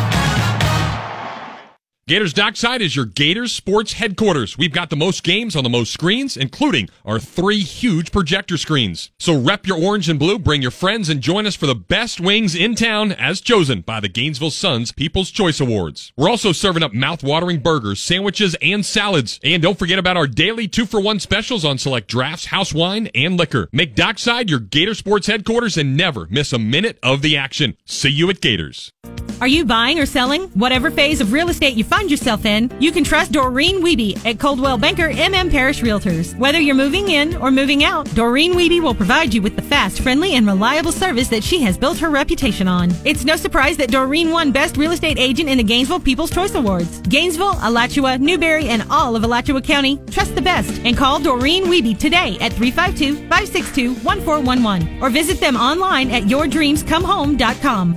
[2.11, 4.57] Gators Dockside is your Gators sports headquarters.
[4.57, 9.11] We've got the most games on the most screens, including our three huge projector screens.
[9.17, 12.19] So rep your orange and blue, bring your friends, and join us for the best
[12.19, 16.11] wings in town as chosen by the Gainesville Suns People's Choice Awards.
[16.17, 19.39] We're also serving up mouth-watering burgers, sandwiches, and salads.
[19.41, 23.69] And don't forget about our daily two-for-one specials on select drafts, house wine, and liquor.
[23.71, 27.77] Make Dockside your Gator sports headquarters and never miss a minute of the action.
[27.85, 28.91] See you at Gators.
[29.39, 30.49] Are you buying or selling?
[30.49, 34.39] Whatever phase of real estate you find yourself in, you can trust Doreen Weeby at
[34.39, 36.35] Coldwell Banker MM Parrish Realtors.
[36.37, 40.01] Whether you're moving in or moving out, Doreen Weeby will provide you with the fast,
[40.01, 42.91] friendly, and reliable service that she has built her reputation on.
[43.05, 46.55] It's no surprise that Doreen won Best Real Estate Agent in the Gainesville People's Choice
[46.55, 47.01] Awards.
[47.01, 51.99] Gainesville, Alachua, Newberry, and all of Alachua County, trust the best and call Doreen Weeby
[51.99, 57.95] today at 352-562-1411 or visit them online at yourdreamscomehome.com.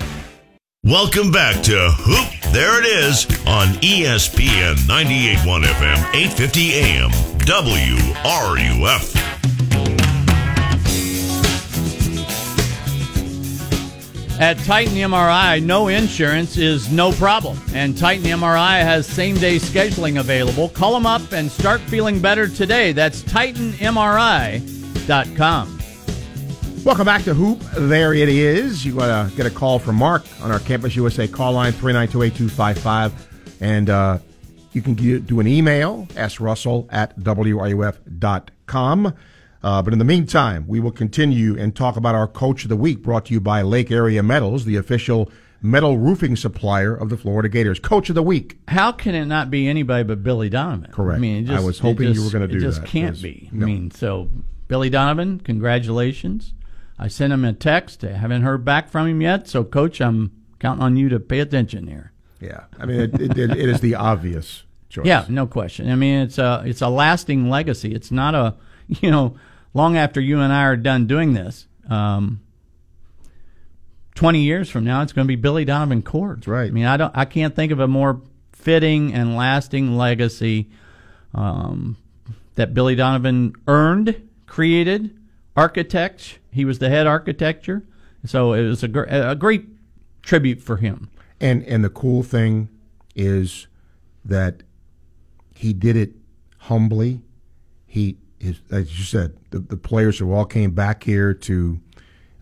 [0.85, 9.17] Welcome back to Hoop There It Is on ESPN 98.1 FM, 850 AM, WRUF.
[14.39, 17.59] At Titan MRI, no insurance is no problem.
[17.73, 20.69] And Titan MRI has same day scheduling available.
[20.69, 22.93] Call them up and start feeling better today.
[22.93, 25.81] That's TitanMRI.com.
[26.85, 27.61] Welcome back to Hoop.
[27.79, 28.85] There it is.
[28.85, 33.13] You want to get a call from Mark on our Campus USA call line, 3928255.
[33.63, 34.19] And uh,
[34.75, 39.07] you can get, do an email, srussell at wruf.com.
[39.63, 42.77] Uh, but in the meantime, we will continue and talk about our Coach of the
[42.77, 47.17] Week, brought to you by Lake Area Metals, the official metal roofing supplier of the
[47.17, 47.81] Florida Gators.
[47.81, 48.59] Coach of the Week.
[48.69, 50.93] How can it not be anybody but Billy Donovan?
[50.93, 51.17] Correct.
[51.17, 52.67] I mean, it I was hoping it you were gonna do that.
[52.67, 53.49] It just that, can't be.
[53.53, 53.65] no.
[53.65, 54.29] I mean, so
[54.69, 56.53] Billy Donovan, congratulations.
[56.99, 58.05] I sent him a text.
[58.05, 59.49] I haven't heard back from him yet.
[59.49, 62.13] So, Coach, I'm counting on you to pay attention here.
[62.41, 62.65] Yeah.
[62.79, 65.07] I mean, it, it, it is the obvious choice.
[65.07, 65.91] Yeah, no question.
[65.91, 67.95] I mean, it's a it's a lasting legacy.
[67.95, 68.55] It's not a
[68.89, 69.37] you know
[69.73, 71.67] long after you and I are done doing this.
[71.89, 72.41] Um,
[74.15, 76.37] Twenty years from now, it's going to be Billy Donovan Court.
[76.37, 76.69] That's right.
[76.69, 77.13] I mean, I don't.
[77.17, 80.71] I can't think of a more fitting and lasting legacy
[81.35, 81.97] um,
[82.55, 85.19] that Billy Donovan earned, created,
[85.57, 86.39] architect.
[86.51, 87.85] He was the head architecture,
[88.25, 89.67] so it was a, gr- a great
[90.23, 91.11] tribute for him.
[91.41, 92.69] And and the cool thing
[93.15, 93.67] is
[94.25, 94.63] that
[95.55, 96.13] he did it
[96.59, 97.23] humbly.
[97.87, 101.81] He his, as you said, the, the players who all came back here to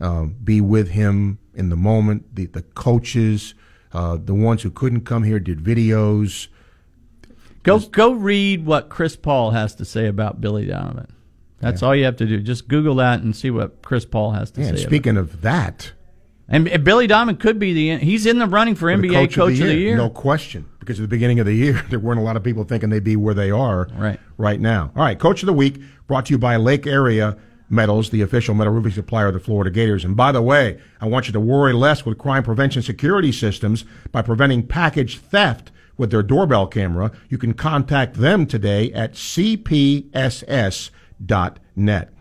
[0.01, 2.35] um, be with him in the moment.
[2.35, 3.55] The the coaches,
[3.93, 6.49] uh, the ones who couldn't come here, did videos.
[7.63, 11.13] Go go read what Chris Paul has to say about Billy Donovan.
[11.63, 12.41] That's all you have to do.
[12.41, 14.85] Just Google that and see what Chris Paul has to And say.
[14.85, 15.93] speaking of that,
[16.49, 19.67] and Billy Donovan could be the he's in the running for the NBA Coach, of
[19.67, 19.97] the Year.
[19.97, 20.67] no question.
[20.81, 23.05] Because at the beginning of the year, there weren't a lot of people thinking they'd
[23.05, 24.19] be where they are Right.
[24.37, 24.91] right now.
[24.97, 27.37] All right, Coach of the Week brought to you by Lake Area
[27.71, 30.05] Metals, the official metal roofing supplier of the Florida Gators.
[30.05, 33.85] And by the way, I want you to worry less with crime prevention security systems
[34.11, 37.13] by preventing package theft with their doorbell camera.
[37.31, 39.13] You can contact them today at
[41.77, 42.13] cpss.net.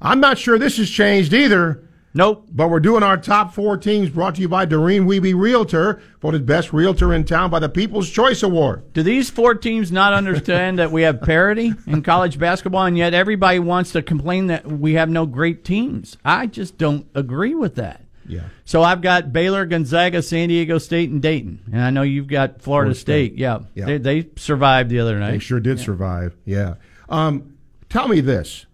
[0.00, 1.82] I'm not sure this has changed either.
[2.12, 2.48] Nope.
[2.50, 6.46] But we're doing our top four teams brought to you by Doreen Weeby Realtor, voted
[6.46, 8.90] best realtor in town by the People's Choice Award.
[8.94, 13.12] Do these four teams not understand that we have parity in college basketball, and yet
[13.12, 16.16] everybody wants to complain that we have no great teams?
[16.24, 18.02] I just don't agree with that.
[18.26, 18.44] Yeah.
[18.64, 22.62] So I've got Baylor, Gonzaga, San Diego State, and Dayton, and I know you've got
[22.62, 23.32] Florida, State.
[23.32, 23.38] State.
[23.38, 23.84] Yeah, Yeah.
[23.84, 25.32] They, they survived the other night.
[25.32, 26.34] They sure did survive.
[26.46, 26.76] Yeah.
[27.10, 27.58] Um,
[27.90, 28.64] tell me this.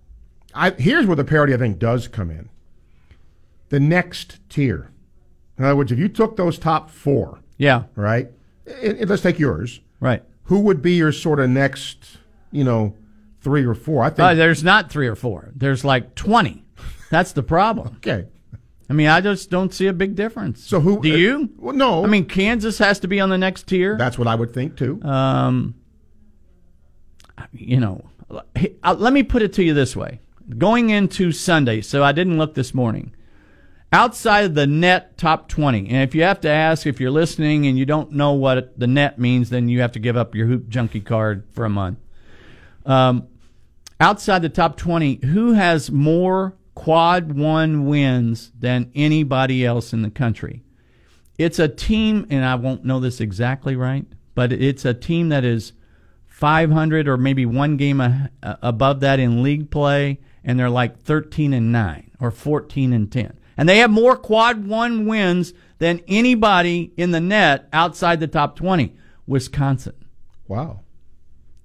[0.55, 2.49] I, here's where the parity, I think, does come in.
[3.71, 4.91] The next tier.
[5.59, 8.31] In other words, if you took those top four, Yeah, right?
[8.67, 9.81] And- and let's take yours.
[10.01, 10.23] right.
[10.45, 12.19] Who would be your sort of next,
[12.51, 12.95] you know,
[13.41, 14.03] three or four?
[14.05, 14.21] I think.
[14.21, 15.51] Uh, there's not three or four.
[15.55, 16.65] There's like twenty.
[17.11, 17.89] That's the problem.
[17.97, 18.27] okay.
[18.91, 20.63] I mean, I just don't see a big difference.
[20.63, 21.01] So who?
[21.01, 21.51] do uh, you?
[21.57, 22.05] well, no.
[22.05, 23.97] I mean, Kansas has to be on the next tier.
[23.97, 25.01] that's what I would think too.
[25.03, 25.75] Um,
[27.53, 30.21] you know, uh, let me put it to you this way:
[30.59, 33.15] going into Sunday, so I didn't look this morning.
[33.93, 37.67] Outside of the net top 20, and if you have to ask if you're listening
[37.67, 40.47] and you don't know what the net means, then you have to give up your
[40.47, 41.99] hoop junkie card for a month.
[42.87, 43.29] Um,
[44.01, 50.11] outside the top 20, who has more quad one wins than anybody else in the
[50.11, 50.63] country?
[51.37, 55.45] It's a team, and I won't know this exactly right, but it's a team that
[55.45, 55.73] is
[56.27, 61.53] 500 or maybe one game a, above that in league play, and they're like 13
[61.53, 63.39] and 9 or 14 and 10.
[63.57, 68.57] And they have more quad one wins than anybody in the net outside the top
[68.57, 68.95] 20.
[69.27, 69.95] Wisconsin.
[70.49, 70.81] wow.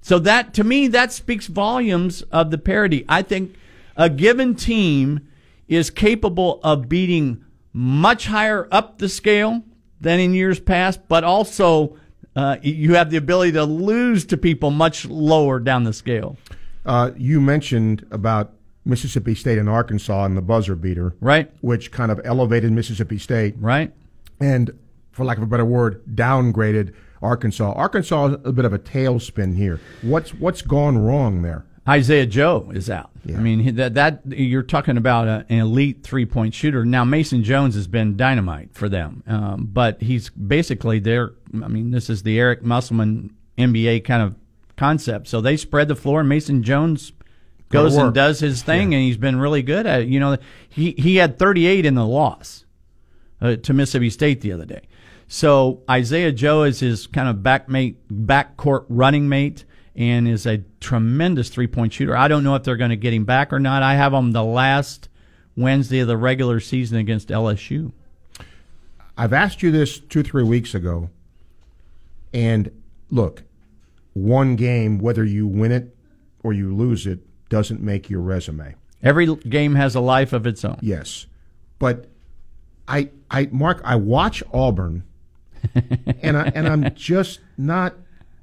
[0.01, 3.03] So that to me that speaks volumes of the parity.
[3.09, 3.55] I think
[3.97, 5.27] a given team
[5.67, 9.63] is capable of beating much higher up the scale
[9.99, 11.97] than in years past, but also
[12.35, 16.37] uh, you have the ability to lose to people much lower down the scale.
[16.85, 18.53] Uh, you mentioned about
[18.87, 21.51] Mississippi State and Arkansas and the buzzer beater, Right?
[21.61, 23.93] which kind of elevated Mississippi State Right?
[24.39, 24.71] and,
[25.11, 27.71] for lack of a better word, downgraded Arkansas.
[27.73, 29.79] Arkansas is a bit of a tailspin here.
[30.03, 31.65] What's what's gone wrong there?
[31.89, 33.09] Isaiah Joe is out.
[33.25, 33.37] Yeah.
[33.37, 36.85] I mean that that you're talking about a, an elite three point shooter.
[36.85, 41.31] Now Mason Jones has been dynamite for them, um, but he's basically their.
[41.63, 44.35] I mean this is the Eric Musselman NBA kind of
[44.75, 45.27] concept.
[45.27, 47.13] So they spread the floor, Mason Jones
[47.69, 50.07] goes and does his thing, and he's been really good at it.
[50.07, 50.37] You know
[50.69, 52.65] he he had 38 in the loss
[53.41, 54.81] uh, to Mississippi State the other day.
[55.27, 59.65] So Isaiah Joe is his kind of backmate, backcourt running mate,
[59.95, 62.15] and is a tremendous three point shooter.
[62.15, 63.83] I don't know if they're going to get him back or not.
[63.83, 65.09] I have him the last
[65.55, 67.91] Wednesday of the regular season against LSU.
[69.17, 71.09] I've asked you this two, three weeks ago,
[72.33, 72.71] and
[73.09, 73.43] look,
[74.13, 75.95] one game, whether you win it
[76.43, 78.75] or you lose it, doesn't make your resume.
[79.03, 80.79] Every game has a life of its own.
[80.81, 81.27] Yes,
[81.79, 82.07] but
[82.87, 85.03] I, I, Mark, I watch Auburn,
[86.21, 87.95] and I, and I'm just not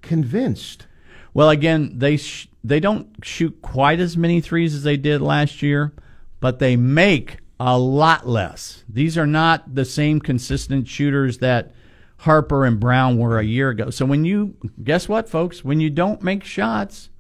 [0.03, 0.87] convinced.
[1.33, 5.63] Well, again, they sh- they don't shoot quite as many threes as they did last
[5.63, 5.93] year,
[6.41, 8.85] but they make a lot less.
[8.89, 11.73] These are not the same consistent shooters that
[12.19, 13.91] Harper and Brown were a year ago.
[13.91, 17.11] So when you guess what, folks, when you don't make shots,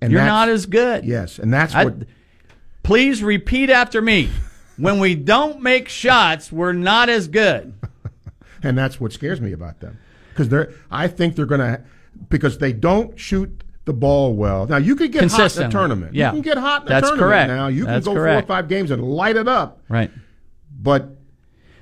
[0.00, 1.04] And you're not as good.
[1.04, 1.94] yes, and that's I- what
[2.82, 4.30] please repeat after me.
[4.76, 7.74] When we don't make shots, we're not as good.
[8.62, 9.98] and that's what scares me about them
[10.30, 10.72] because they're.
[10.90, 11.82] I think they're going to
[12.30, 14.66] because they don't shoot the ball well.
[14.66, 16.14] Now you could get hot in a tournament.
[16.14, 16.28] Yeah.
[16.28, 17.30] you can get hot in a That's tournament.
[17.30, 17.48] correct.
[17.48, 18.46] Now you That's can go correct.
[18.48, 19.82] four or five games and light it up.
[19.88, 20.10] Right.
[20.82, 21.10] But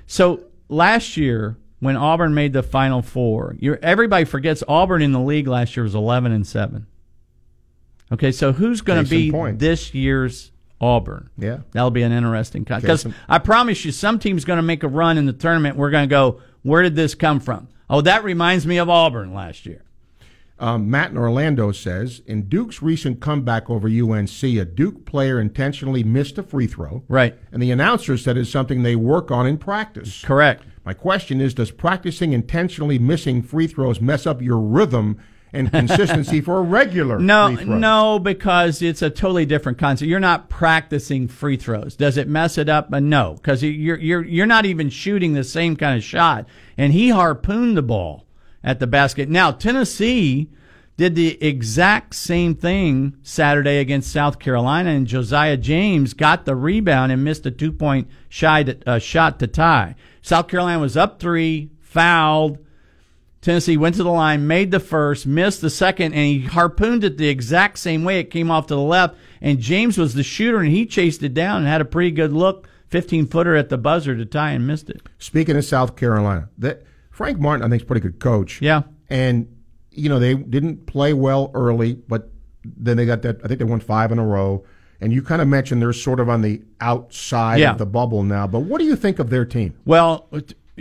[0.07, 5.21] So last year, when Auburn made the Final Four, you're, everybody forgets Auburn in the
[5.21, 6.87] league last year was 11 and seven.
[8.11, 9.59] Okay, so who's going to be point.
[9.59, 10.51] this year's
[10.81, 11.29] Auburn?
[11.37, 11.59] Yeah.
[11.71, 15.17] that'll be an interesting because I promise you, some team's going to make a run
[15.17, 15.75] in the tournament.
[15.75, 17.67] We're going to go, where did this come from?
[17.89, 19.83] Oh, that reminds me of Auburn last year.
[20.59, 26.03] Um, Matt in Orlando says in Duke's recent comeback over UNC, a Duke player intentionally
[26.03, 27.03] missed a free throw.
[27.07, 27.35] Right.
[27.53, 30.21] And the announcer said it's something they work on in practice.
[30.21, 30.63] Correct.
[30.83, 35.19] My question is Does practicing intentionally missing free throws mess up your rhythm
[35.53, 37.77] and consistency for a regular No, free throw?
[37.77, 40.07] no, because it's a totally different concept.
[40.07, 41.95] You're not practicing free throws.
[41.95, 42.93] Does it mess it up?
[42.93, 46.45] Uh, no, because you're you're you're not even shooting the same kind of shot.
[46.77, 48.25] And he harpooned the ball
[48.63, 49.29] at the basket.
[49.29, 50.49] Now Tennessee
[50.97, 57.11] did the exact same thing Saturday against South Carolina, and Josiah James got the rebound
[57.11, 59.95] and missed a two point shy to, uh, shot to tie.
[60.21, 62.57] South Carolina was up three, fouled.
[63.41, 67.17] Tennessee went to the line, made the first, missed the second, and he harpooned it
[67.17, 68.19] the exact same way.
[68.19, 71.33] It came off to the left, and James was the shooter, and he chased it
[71.33, 74.67] down and had a pretty good look 15 footer at the buzzer to tie and
[74.67, 75.01] missed it.
[75.19, 78.61] Speaking of South Carolina, that Frank Martin, I think, is a pretty good coach.
[78.61, 78.81] Yeah.
[79.09, 79.47] And,
[79.91, 82.31] you know, they didn't play well early, but
[82.65, 84.65] then they got that, I think they won five in a row.
[85.01, 87.71] And you kind of mentioned they're sort of on the outside Yeah.
[87.71, 88.47] of the bubble now.
[88.47, 89.75] But what do you think of their team?
[89.85, 90.27] Well,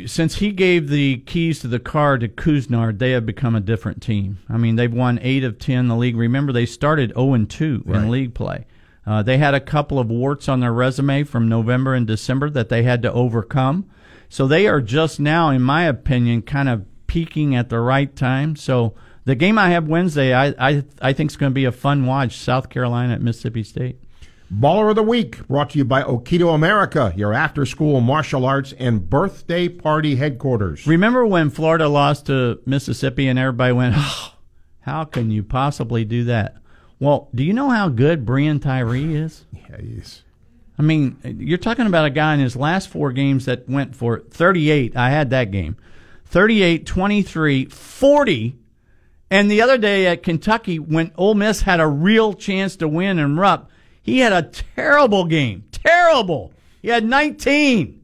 [0.07, 4.03] since he gave the keys to the car to Couisnard, they have become a different
[4.03, 4.39] team.
[4.49, 6.17] I mean, they've won eight of ten in the league.
[6.17, 8.67] Remember, they started zero and two in league play.
[9.07, 12.69] Uh, they had a couple of warts on their resume from November and December that
[12.69, 13.89] they had to overcome.
[14.29, 18.55] So they are just now, in my opinion, kind of peaking at the right time.
[18.55, 18.95] So
[19.25, 22.05] the game I have Wednesday, I I, I think is going to be a fun
[22.05, 22.37] watch.
[22.37, 23.99] South Carolina at Mississippi State.
[24.53, 28.73] Baller of the Week, brought to you by Okito America, your after school martial arts
[28.79, 30.87] and birthday party headquarters.
[30.87, 34.35] Remember when Florida lost to Mississippi and everybody went, oh,
[34.81, 36.57] how can you possibly do that?
[36.99, 39.45] Well, do you know how good Breein Tyree is?
[39.53, 40.23] Yeah, he's-
[40.79, 44.21] I mean, you're talking about a guy in his last four games that went for
[44.31, 44.97] 38.
[44.97, 45.77] I had that game.
[46.27, 48.57] 38, 23, 40.
[49.31, 53.19] And the other day at Kentucky, when Ole Miss had a real chance to win
[53.19, 53.69] and Rupp,
[54.09, 55.65] he had a terrible game.
[55.71, 56.53] Terrible.
[56.83, 58.01] He had 19.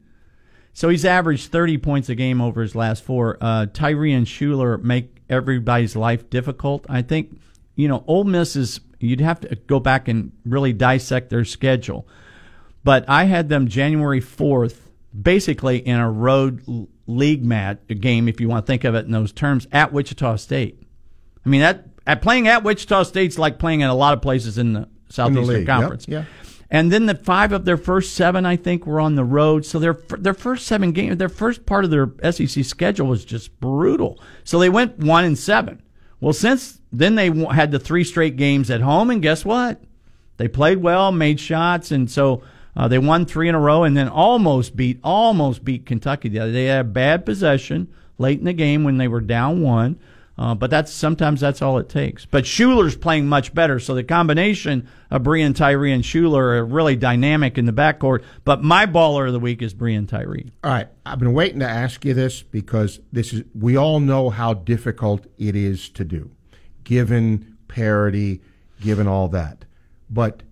[0.73, 3.37] So he's averaged 30 points a game over his last four.
[3.41, 6.85] Uh, Tyree and Shuler make everybody's life difficult.
[6.89, 7.39] I think,
[7.75, 12.07] you know, Ole Miss is, you'd have to go back and really dissect their schedule.
[12.83, 14.77] But I had them January 4th,
[15.19, 19.11] basically in a road league mat game, if you want to think of it in
[19.11, 20.83] those terms, at Wichita State.
[21.45, 24.57] I mean, that at playing at Wichita State's like playing in a lot of places
[24.57, 26.05] in the Southeastern league, yep, Conference.
[26.07, 26.25] yeah.
[26.71, 29.65] And then the five of their first seven, I think, were on the road.
[29.65, 33.59] So their their first seven games, their first part of their SEC schedule was just
[33.59, 34.19] brutal.
[34.43, 35.81] So they went one and seven.
[36.19, 39.81] Well, since then they had the three straight games at home, and guess what?
[40.37, 42.41] They played well, made shots, and so
[42.75, 46.39] uh, they won three in a row, and then almost beat almost beat Kentucky the
[46.39, 46.65] other day.
[46.65, 47.87] They had a bad possession
[48.17, 49.99] late in the game when they were down one.
[50.37, 52.25] Uh, but that's sometimes that's all it takes.
[52.25, 56.97] But Shuler's playing much better, so the combination of Breein Tyree and Shuler are really
[56.97, 58.21] dynamic in the backcourt.
[58.43, 60.51] But my baller of the week is Breein Tyree.
[60.63, 64.29] All right, I've been waiting to ask you this because this is we all know
[64.29, 66.31] how difficult it is to do,
[66.83, 68.41] given parity,
[68.81, 69.63] given all that.
[70.09, 70.43] But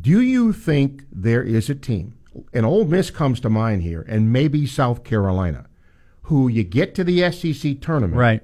[0.00, 2.14] do you think there is a team,
[2.52, 5.66] and Ole Miss comes to mind here, and maybe South Carolina,
[6.22, 8.42] who you get to the SEC tournament, Right.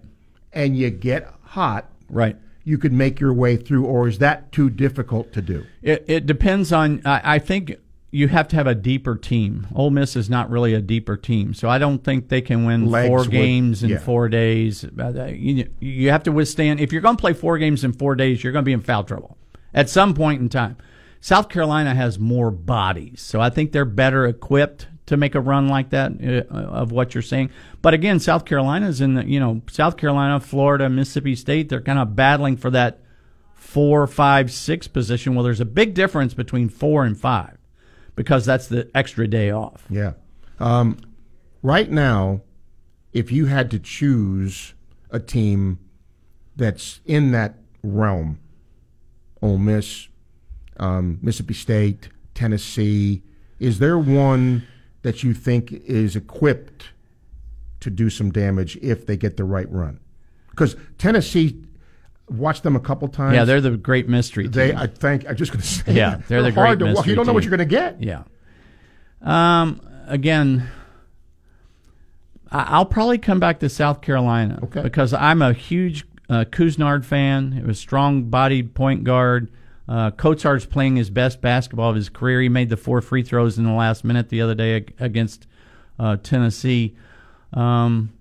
[0.56, 2.36] And you get hot, Right.
[2.64, 5.64] you could make your way through, or is that too difficult to do?
[5.82, 7.02] It, it depends on.
[7.04, 7.76] I, I think
[8.10, 9.66] you have to have a deeper team.
[9.74, 12.86] Ole Miss is not really a deeper team, so I don't think they can win
[12.86, 13.98] Legs four would- games in yeah.
[13.98, 14.84] four days.
[14.84, 16.80] Uh, You, you have to withstand.
[16.80, 18.80] If you're going to play four games in four days, you're going to be in
[18.80, 19.36] foul trouble
[19.74, 20.76] at some point in time.
[21.20, 25.68] South Carolina has more bodies, so I think they're better equipped to make a run
[25.68, 27.50] like that uh, of what you're saying.
[27.80, 31.68] But again, South Carolina's in the you know South Carolina, Florida, Mississippi State.
[31.68, 33.00] They're kind of battling for that
[33.54, 35.34] four, five, six position.
[35.34, 37.58] Well, there's a big difference between four and five
[38.14, 39.84] because that's the extra day off.
[39.90, 40.12] Yeah.
[40.58, 40.98] Um,
[41.62, 42.42] right now,
[43.12, 44.74] if you had to choose
[45.10, 45.78] a team
[46.56, 48.40] that's in that realm,
[49.42, 50.08] Ole Miss,
[50.78, 53.22] um, Mississippi State, Tennessee,
[53.58, 54.66] is there one
[55.06, 56.88] that you think is equipped
[57.78, 60.00] to do some damage if they get the right run?
[60.50, 61.62] Because Tennessee,
[62.28, 63.36] watched them a couple times.
[63.36, 64.44] Yeah, they're the great mystery.
[64.44, 64.52] Team.
[64.52, 66.26] They, I think, I'm just going to say, Yeah, that.
[66.26, 66.94] they're the hard great to watch.
[66.96, 68.02] mystery You don't know what you're going to get.
[68.02, 68.24] Yeah.
[69.22, 69.80] Um.
[70.08, 70.68] Again,
[72.50, 74.82] I'll probably come back to South Carolina Okay.
[74.82, 77.52] because I'm a huge uh, Couisnard fan.
[77.52, 79.50] It was strong-bodied point guard.
[79.88, 82.40] Uh, Couisnard's playing his best basketball of his career.
[82.40, 85.46] He made the four free throws in the last minute the other day against
[85.98, 86.96] uh, Tennessee.
[87.52, 88.12] Um,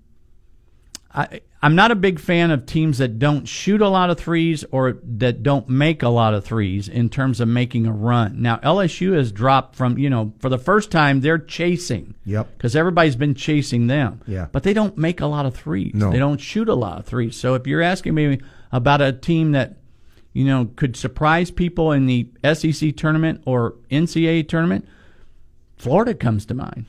[1.13, 4.63] I, I'm not a big fan of teams that don't shoot a lot of threes
[4.71, 8.39] or that don't make a lot of threes in terms of making a run.
[8.39, 12.13] Now LSU has dropped from you know for the first time they're chasing.
[12.25, 12.55] Yep.
[12.55, 14.21] Because everybody's been chasing them.
[14.27, 14.47] Yeah.
[14.51, 15.95] But they don't make a lot of threes.
[15.95, 16.11] No.
[16.11, 17.35] They don't shoot a lot of threes.
[17.35, 18.41] So if you're asking me
[18.71, 19.77] about a team that
[20.35, 24.85] you know could surprise people in the SEC tournament or NCAA tournament,
[25.77, 26.85] Florida comes to mind.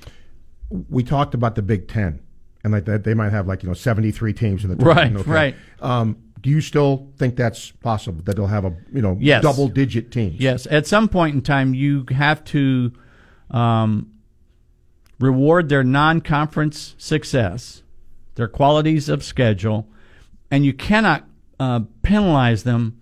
[0.90, 2.20] we talked about the Big Ten,
[2.64, 5.04] and like that they might have like you know seventy three teams in the Right,
[5.04, 5.54] tournament, right.
[5.80, 9.42] Um, do you still think that's possible that they'll have a you know Yes.
[9.42, 10.40] double digit teams?
[10.40, 12.92] Yes, at some point in time, you have to
[13.52, 14.10] um,
[15.20, 17.82] reward their non-conference success,
[18.34, 19.88] their qualities of schedule,
[20.50, 21.24] and you cannot
[21.60, 23.00] uh, penalize them.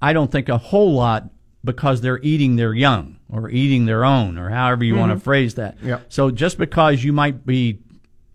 [0.00, 1.30] I don't think a whole lot
[1.64, 5.54] because they're eating their young or eating their own or however you want to phrase
[5.54, 5.76] that.
[5.82, 6.06] Yep.
[6.08, 7.80] So just because you might be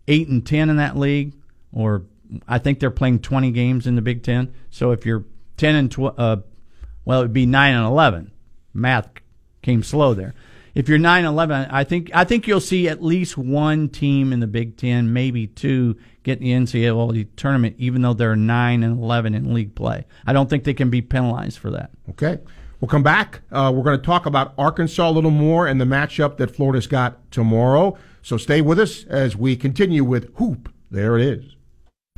[0.08, 1.34] eight and ten in that league,
[1.72, 2.04] or
[2.48, 4.54] I think they're playing twenty games in the Big Ten.
[4.70, 5.26] So if you're
[5.58, 6.38] ten and tw- uh,
[7.06, 8.32] well, it would be nine and eleven.
[8.74, 9.10] Math
[9.62, 10.34] came slow there.
[10.76, 14.48] If you're 9-11, I think I think you'll see at least one team in the
[14.48, 19.54] Big Ten, maybe two, get the NCAA tournament, even though they're nine and eleven in
[19.54, 20.06] league play.
[20.26, 21.92] I don't think they can be penalized for that.
[22.12, 22.40] Okay.
[22.80, 23.40] We'll come back.
[23.50, 26.86] Uh, we're going to talk about Arkansas a little more and the matchup that Florida's
[26.86, 27.98] got tomorrow.
[28.22, 30.70] So stay with us as we continue with Hoop.
[30.92, 31.56] There it is.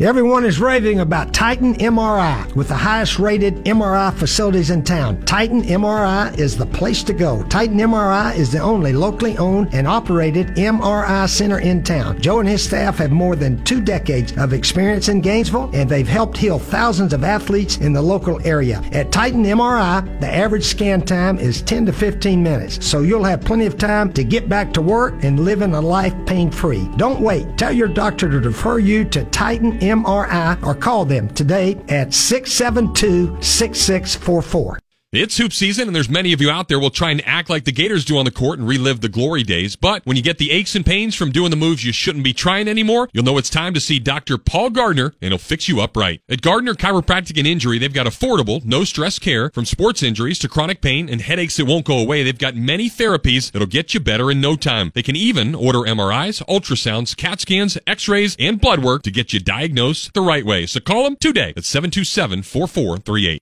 [0.01, 5.23] Everyone is raving about Titan MRI with the highest rated MRI facilities in town.
[5.23, 7.43] Titan MRI is the place to go.
[7.43, 12.19] Titan MRI is the only locally owned and operated MRI center in town.
[12.19, 16.05] Joe and his staff have more than two decades of experience in Gainesville and they've
[16.05, 18.83] helped heal thousands of athletes in the local area.
[18.91, 23.39] At Titan MRI, the average scan time is 10 to 15 minutes, so you'll have
[23.39, 26.85] plenty of time to get back to work and living a life pain free.
[26.97, 27.57] Don't wait.
[27.57, 33.41] Tell your doctor to refer you to Titan MRI or call them today at 672
[33.41, 34.79] 6644.
[35.17, 37.63] It's hoop season, and there's many of you out there will try and act like
[37.63, 39.77] the Gators do on the court and relive the glory days.
[39.77, 42.33] But when you get the aches and pains from doing the moves you shouldn't be
[42.33, 44.37] trying anymore, you'll know it's time to see Dr.
[44.37, 46.19] Paul Gardner, and he'll fix you up right.
[46.27, 50.49] At Gardner Chiropractic and Injury, they've got affordable, no stress care from sports injuries to
[50.49, 52.23] chronic pain and headaches that won't go away.
[52.23, 54.91] They've got many therapies that'll get you better in no time.
[54.93, 59.39] They can even order MRIs, ultrasounds, CAT scans, x-rays, and blood work to get you
[59.39, 60.65] diagnosed the right way.
[60.65, 63.41] So call them today at 727 4438.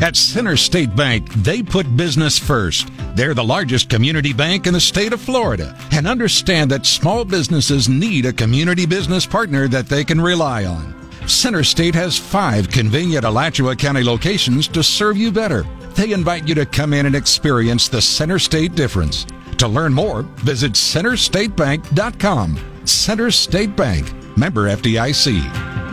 [0.00, 2.88] At CenterState Bank, they put business first.
[3.16, 7.88] They're the largest community bank in the state of Florida and understand that small businesses
[7.88, 10.94] need a community business partner that they can rely on.
[11.22, 15.64] CenterState has five convenient Alachua County locations to serve you better.
[15.96, 19.26] They invite you to come in and experience the CenterState difference.
[19.56, 22.56] To learn more, visit centerstatebank.com.
[22.84, 25.87] CenterState Bank, member FDIC.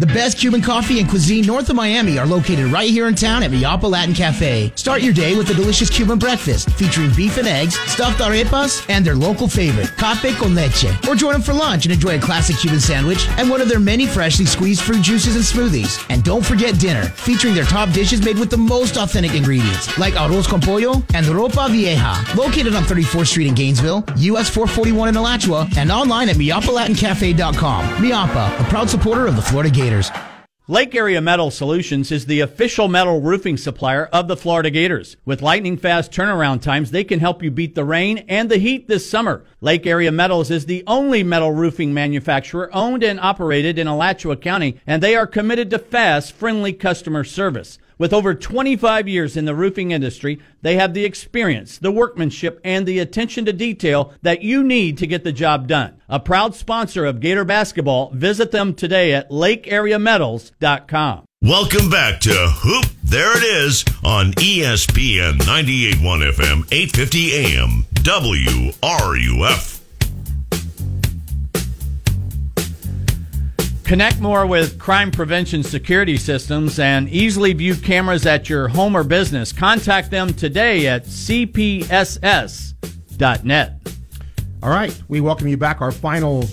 [0.00, 3.42] The best Cuban coffee and cuisine north of Miami are located right here in town
[3.42, 4.72] at Mi Apa Latin Cafe.
[4.74, 9.04] Start your day with a delicious Cuban breakfast featuring beef and eggs, stuffed arepas, and
[9.04, 10.86] their local favorite, cafe con leche.
[11.06, 13.78] Or join them for lunch and enjoy a classic Cuban sandwich and one of their
[13.78, 16.02] many freshly squeezed fruit juices and smoothies.
[16.08, 20.14] And don't forget dinner, featuring their top dishes made with the most authentic ingredients, like
[20.14, 22.16] arroz con pollo and ropa vieja.
[22.34, 28.00] Located on 34th Street in Gainesville, US 441 in Alachua, and online at miapalatincafe.com.
[28.00, 29.89] Mi Apa, a proud supporter of the Florida Gators.
[30.68, 35.16] Lake Area Metal Solutions is the official metal roofing supplier of the Florida Gators.
[35.24, 38.86] With lightning fast turnaround times, they can help you beat the rain and the heat
[38.86, 39.44] this summer.
[39.60, 44.80] Lake Area Metals is the only metal roofing manufacturer owned and operated in Alachua County,
[44.86, 47.76] and they are committed to fast, friendly customer service.
[48.00, 52.86] With over 25 years in the roofing industry, they have the experience, the workmanship, and
[52.86, 56.00] the attention to detail that you need to get the job done.
[56.08, 61.24] A proud sponsor of Gator Basketball, visit them today at lakeareametals.com.
[61.42, 62.86] Welcome back to Hoop.
[63.04, 69.79] There it is on ESPN 98.1 FM, 850 AM, WRUF.
[73.90, 79.02] Connect more with crime prevention security systems and easily view cameras at your home or
[79.02, 79.52] business.
[79.52, 81.90] Contact them today at cpss.net.
[84.62, 85.02] All right.
[85.08, 85.80] We welcome you back.
[85.80, 86.44] Our final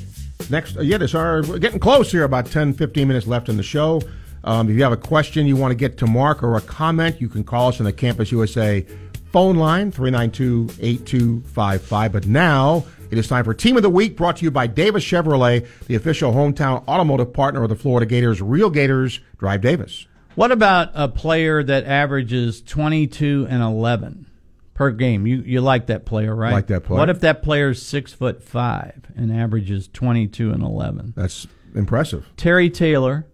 [0.49, 3.57] next, uh, yeah, this are we're getting close here, about 10, 15 minutes left in
[3.57, 4.01] the show.
[4.43, 7.21] Um, if you have a question you want to get to Mark or a comment,
[7.21, 8.83] you can call us on the Campus USA
[9.31, 12.11] phone line, 392 8255.
[12.11, 15.03] But now it is time for Team of the Week, brought to you by Davis
[15.03, 18.41] Chevrolet, the official hometown automotive partner of the Florida Gators.
[18.41, 20.07] Real Gators, drive Davis.
[20.35, 24.27] What about a player that averages 22 and 11
[24.75, 25.25] per game?
[25.25, 26.53] You you like that player, right?
[26.53, 26.99] Like that player.
[26.99, 31.13] What if that player is six foot five and averages 22 and 11?
[31.15, 32.27] That's impressive.
[32.37, 33.25] Terry Taylor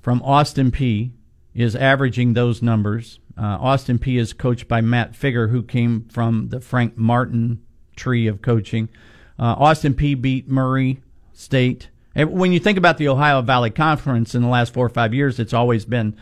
[0.00, 1.10] from Austin Peay
[1.54, 3.20] is averaging those numbers.
[3.36, 7.60] Uh, Austin Peay is coached by Matt Figger, who came from the Frank Martin
[7.98, 8.88] tree of coaching.
[9.38, 11.00] Uh, Austin Peay beat Murray
[11.32, 11.88] State.
[12.14, 15.12] And when you think about the Ohio Valley Conference in the last four or five
[15.14, 16.16] years, it's always been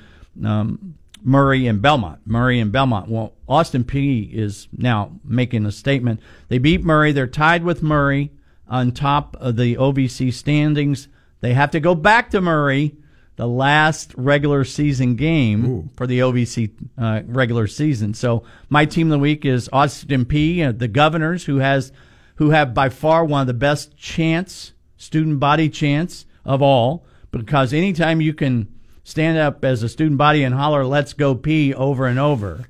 [0.45, 2.21] um, Murray and Belmont.
[2.27, 3.09] Murray and Belmont.
[3.09, 6.21] Well, Austin Peay is now making a statement.
[6.49, 7.13] They beat Murray.
[7.13, 8.31] They're tied with Murray
[8.69, 11.09] on top of the OVC standings.
[11.41, 12.97] They have to go back to Murray
[13.37, 18.15] the last regular season game for the OVC uh, regular season.
[18.15, 21.93] So my team of the week is Austin Peay, uh, the Governors, who has
[22.37, 27.05] who have by far one of the best chance student body chance of all.
[27.31, 28.73] Because anytime you can
[29.05, 32.65] stand up as a student body and holler "Let's go Peay" over and over,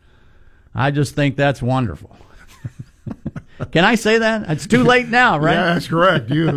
[0.75, 2.17] I just think that's wonderful.
[3.73, 4.51] Can I say that?
[4.51, 5.55] It's too late now, right?
[5.55, 6.31] Yeah, that's correct.
[6.31, 6.49] You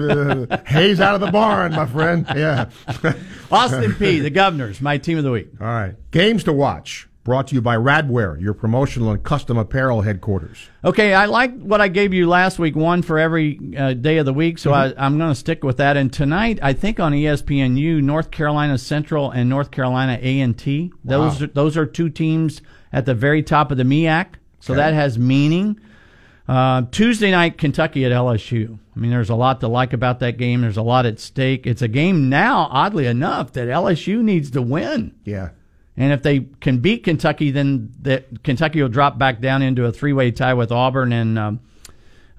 [0.50, 2.26] uh, hay's out of the barn, my friend.
[2.36, 2.70] Yeah.
[3.52, 5.50] Austin Peay, the Governors, my team of the week.
[5.60, 5.96] All right.
[6.12, 7.08] Games to watch.
[7.26, 10.70] Brought to you by Radware, your promotional and custom apparel headquarters.
[10.84, 14.26] Okay, I like what I gave you last week, one for every uh, day of
[14.26, 15.00] the week, so Mm-hmm.
[15.00, 15.96] I, I'm going to stick with that.
[15.96, 20.92] And tonight, I think on ESPNU, North Carolina Central and North Carolina A and T.
[21.04, 21.46] Those Wow.
[21.46, 24.28] are, those are two teams at the very top of the MEAC,
[24.60, 25.80] so that has meaning.
[26.50, 28.80] Uh, Tuesday night, Kentucky at LSU.
[28.96, 30.62] I mean, there's a lot to like about that game.
[30.62, 31.68] There's a lot at stake.
[31.68, 35.14] It's a game now, oddly enough, that LSU needs to win.
[35.26, 35.50] Yeah.
[35.96, 39.92] And if they can beat Kentucky, then that Kentucky will drop back down into a
[39.92, 41.60] three-way tie with Auburn and um,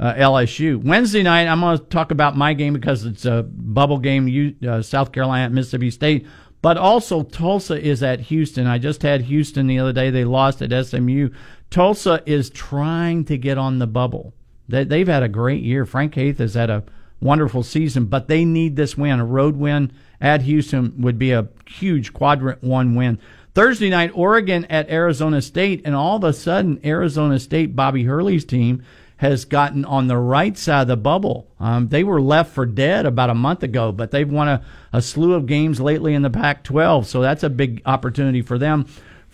[0.00, 0.82] uh, LSU.
[0.82, 4.26] Wednesday night, I'm going to talk about my game because it's a bubble game.
[4.26, 6.26] U- uh, South Carolina at Mississippi State,
[6.62, 8.66] but also Tulsa is at Houston.
[8.66, 10.10] I just had Houston the other day.
[10.10, 11.30] They lost at SMU.
[11.70, 14.34] Tulsa is trying to get on the bubble.
[14.68, 15.86] They, they've had a great year.
[15.86, 16.84] Frank Haith has had a
[17.20, 19.20] wonderful season, but they need this win.
[19.20, 23.18] A road win at Houston would be a huge quadrant one win.
[23.54, 28.44] Thursday night, Oregon at Arizona State, and all of a sudden, Arizona State, Bobby Hurley's
[28.44, 28.82] team,
[29.16, 31.46] has gotten on the right side of the bubble.
[31.60, 35.02] Um, they were left for dead about a month ago, but they've won a, a
[35.02, 38.86] slew of games lately in the Pac 12, so that's a big opportunity for them.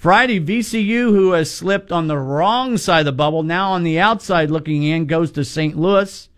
[0.06, 3.98] Friday, VCU, who has slipped on the wrong side of the bubble, now on the
[3.98, 5.76] outside looking in, goes to St.
[5.76, 6.28] Louis.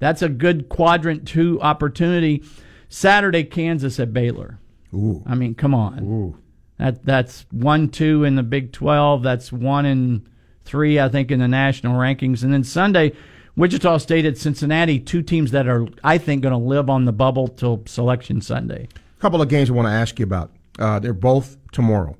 [0.00, 2.42] That's a good quadrant two opportunity.
[2.88, 4.58] Saturday, Kansas at Baylor.
[4.92, 5.22] Ooh.
[5.24, 6.00] I mean, come on.
[6.00, 6.36] Ooh.
[6.78, 9.22] That that's one two in the Big Twelve.
[9.22, 10.28] That's one and
[10.64, 12.42] three, I think, in the national rankings.
[12.42, 13.12] And then Sunday,
[13.54, 14.98] Wichita State at Cincinnati.
[14.98, 18.88] Two teams that are, I think, going to live on the bubble till Selection Sunday.
[19.16, 20.50] A couple of games I want to ask you about.
[20.76, 22.16] Uh, they're both tomorrow.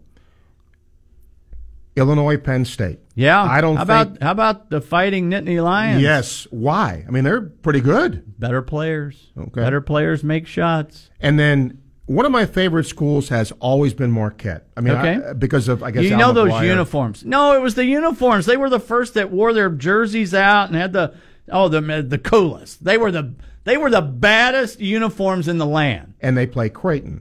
[1.96, 3.00] Illinois, Penn State.
[3.14, 3.42] Yeah.
[3.42, 4.08] I don't How think.
[4.16, 6.02] about how about the Fighting Nittany Lions?
[6.02, 6.46] yes.
[6.50, 7.04] Why?
[7.06, 8.38] I mean, they're pretty good.
[8.38, 9.30] Better players.
[9.36, 9.60] Okay.
[9.60, 11.10] Better players make shots.
[11.20, 14.66] And then one of my favorite schools has always been Marquette.
[14.76, 15.28] I mean, Okay.
[15.28, 17.24] I, because of I guess you know those uniforms.
[17.24, 18.46] No, it was the uniforms.
[18.46, 21.14] They were the first that wore their jerseys out and had the
[21.50, 22.82] oh the the coolest.
[22.84, 23.34] They were the
[23.64, 26.14] they were the baddest uniforms in the land.
[26.20, 27.20] and they play Creighton.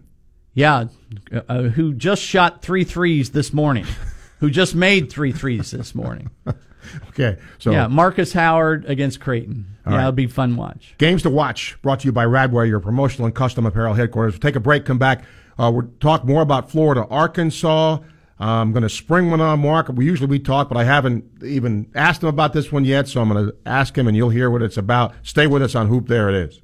[0.54, 0.86] Yeah,
[1.48, 3.86] uh, who just shot three threes this morning.
[4.42, 6.30] who just made three threes this morning.
[7.10, 9.78] Okay, so Yeah, Markus Howard against Creighton.
[9.86, 10.00] Yeah, right.
[10.00, 10.96] it'll be fun watch.
[10.98, 14.34] Games to watch brought to you by Radware, your promotional and custom apparel headquarters.
[14.34, 15.24] We'll take a break, come back.
[15.60, 17.94] Uh, we'll talk more about Florida, Arkansas.
[17.94, 18.00] Uh,
[18.40, 19.90] I'm going to spring one on Mark.
[19.90, 23.22] We usually we talk, but I haven't even asked him about this one yet, so
[23.22, 25.14] I'm going to ask him, and you'll hear what it's about.
[25.22, 26.08] Stay with us on Hoop.
[26.08, 26.62] There it is.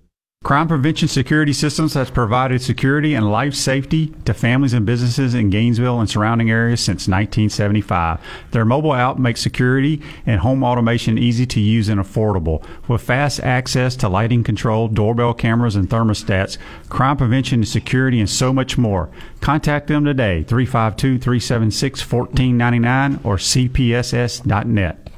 [0.47, 5.49] Crime Prevention Security Systems has provided security and life safety to families and businesses in
[5.49, 8.21] Gainesville and surrounding areas since 1975.
[8.51, 12.63] Their mobile app makes security and home automation easy to use and affordable.
[12.87, 18.29] With fast access to lighting control, doorbell cameras, and thermostats, crime prevention and security, and
[18.29, 19.09] so much more.
[19.41, 25.09] Contact them today, 352 376 1499 or cpss.net.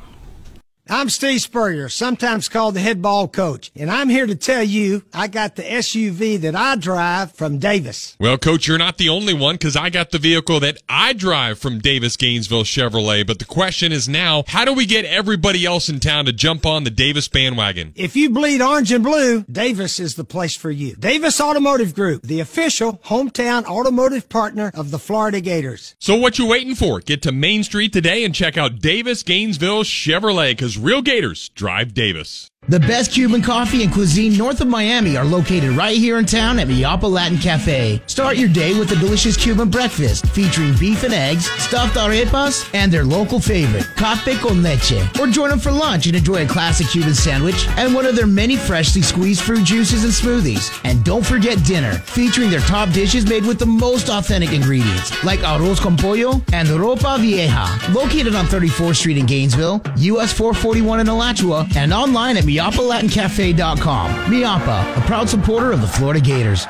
[0.91, 5.03] I'm Steve Spurrier, sometimes called the head ball coach, and I'm here to tell you
[5.13, 8.17] I got the SUV that I drive from Davis.
[8.19, 11.59] Well, Coach, you're not the only one because I got the vehicle that I drive
[11.59, 13.27] from Davis Gainesville Chevrolet.
[13.27, 16.65] But the question is now, how do we get everybody else in town to jump
[16.65, 17.93] on the Davis bandwagon?
[17.95, 20.95] If you bleed orange and blue, Davis is the place for you.
[20.95, 25.93] Davis Automotive Group, the official hometown automotive partner of the Florida Gators.
[25.99, 26.99] So what you waiting for?
[26.99, 31.93] Get to Main Street today and check out Davis Gainesville Chevrolet because real Gators drive
[31.93, 32.47] Davis.
[32.69, 36.59] The best Cuban coffee and cuisine north of Miami are located right here in town
[36.59, 37.99] at Mi Apa Latin Cafe.
[38.05, 42.91] Start your day with a delicious Cuban breakfast featuring beef and eggs, stuffed arepas, and
[42.91, 45.01] their local favorite, cafe con leche.
[45.19, 48.27] Or join them for lunch and enjoy a classic Cuban sandwich and one of their
[48.27, 50.69] many freshly squeezed fruit juices and smoothies.
[50.83, 55.39] And don't forget dinner, featuring their top dishes made with the most authentic ingredients, like
[55.39, 57.65] arroz con pollo and ropa vieja.
[57.91, 64.29] Located on 34th Street in Gainesville, US 441 in Alachua, and online at MiapaLatinCafe.com.
[64.29, 66.67] Mi Apa, a proud supporter of the Florida Gators.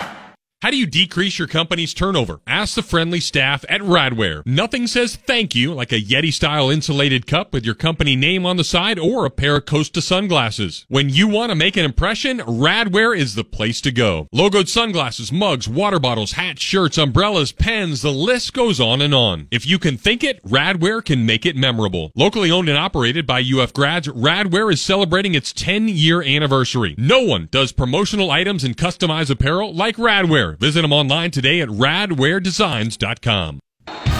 [0.61, 2.41] How do you decrease your company's turnover?
[2.45, 4.45] Ask the friendly staff at Radware.
[4.45, 8.57] Nothing says thank you like a Yeti style insulated cup with your company name on
[8.57, 10.85] the side or a pair of Costa sunglasses.
[10.89, 14.27] When you want to make an impression, Radware is the place to go.
[14.35, 19.47] Logoed sunglasses, mugs, water bottles, hats, shirts, umbrellas, pens, the list goes on and on.
[19.51, 22.11] If you can think it, Radware can make it memorable.
[22.17, 26.95] Locally owned and operated by UF grads, Radware is celebrating its 10 year anniversary.
[26.97, 30.48] No one does promotional items and customized apparel like Radware.
[30.53, 33.59] Visit them online today at radwaredesigns.com.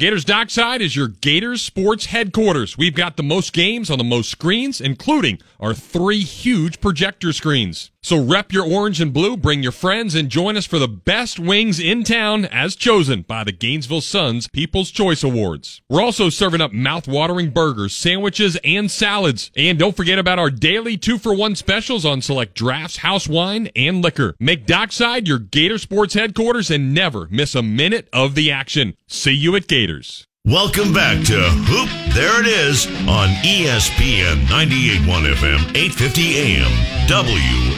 [0.00, 2.78] Gators Dockside is your Gators sports headquarters.
[2.78, 7.90] We've got the most games on the most screens, including our three huge projector screens.
[8.02, 11.38] So rep your orange and blue, bring your friends, and join us for the best
[11.38, 15.82] wings in town as chosen by the Gainesville Suns People's Choice Awards.
[15.88, 19.50] We're also serving up mouth-watering burgers, sandwiches, and salads.
[19.54, 24.34] And don't forget about our daily two-for-one specials on select drafts, house wine, and liquor.
[24.40, 28.96] Make Dockside your Gator Sports headquarters and never miss a minute of the action.
[29.08, 30.26] See you at Gators.
[30.46, 36.70] Welcome back to Hoop There It Is on ESPN 98.1 FM, 850 AM,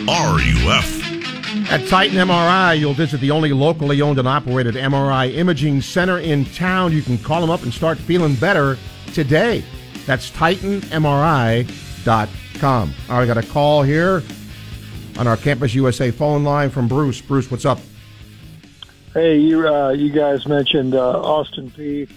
[0.07, 1.03] WRUF.
[1.73, 6.45] At Titan MRI, you'll visit the only locally owned and operated MRI imaging center in
[6.45, 6.93] town.
[6.93, 8.79] You can call them up and start feeling better
[9.13, 9.65] today.
[10.07, 12.95] That's TitanMRI.com.
[13.11, 14.23] All right, I got a call here
[15.19, 17.21] on our Campus USA phone line from Bruce.
[17.21, 17.81] Bruce, what's up?
[19.15, 22.09] Hey, you uh, you guys mentioned uh, Austin Peay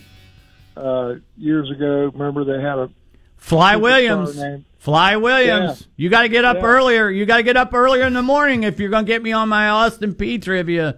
[0.75, 2.11] uh, years ago.
[2.13, 2.89] Remember they had a
[3.37, 4.37] Fly Williams.
[4.37, 4.65] name?
[4.77, 5.81] Fly Williams.
[5.81, 5.87] Yeah.
[5.97, 6.65] You got to get up Yeah.
[6.65, 7.09] earlier.
[7.09, 9.31] You got to get up earlier in the morning if you're going to get me
[9.31, 10.97] on my Austin Peay trivia.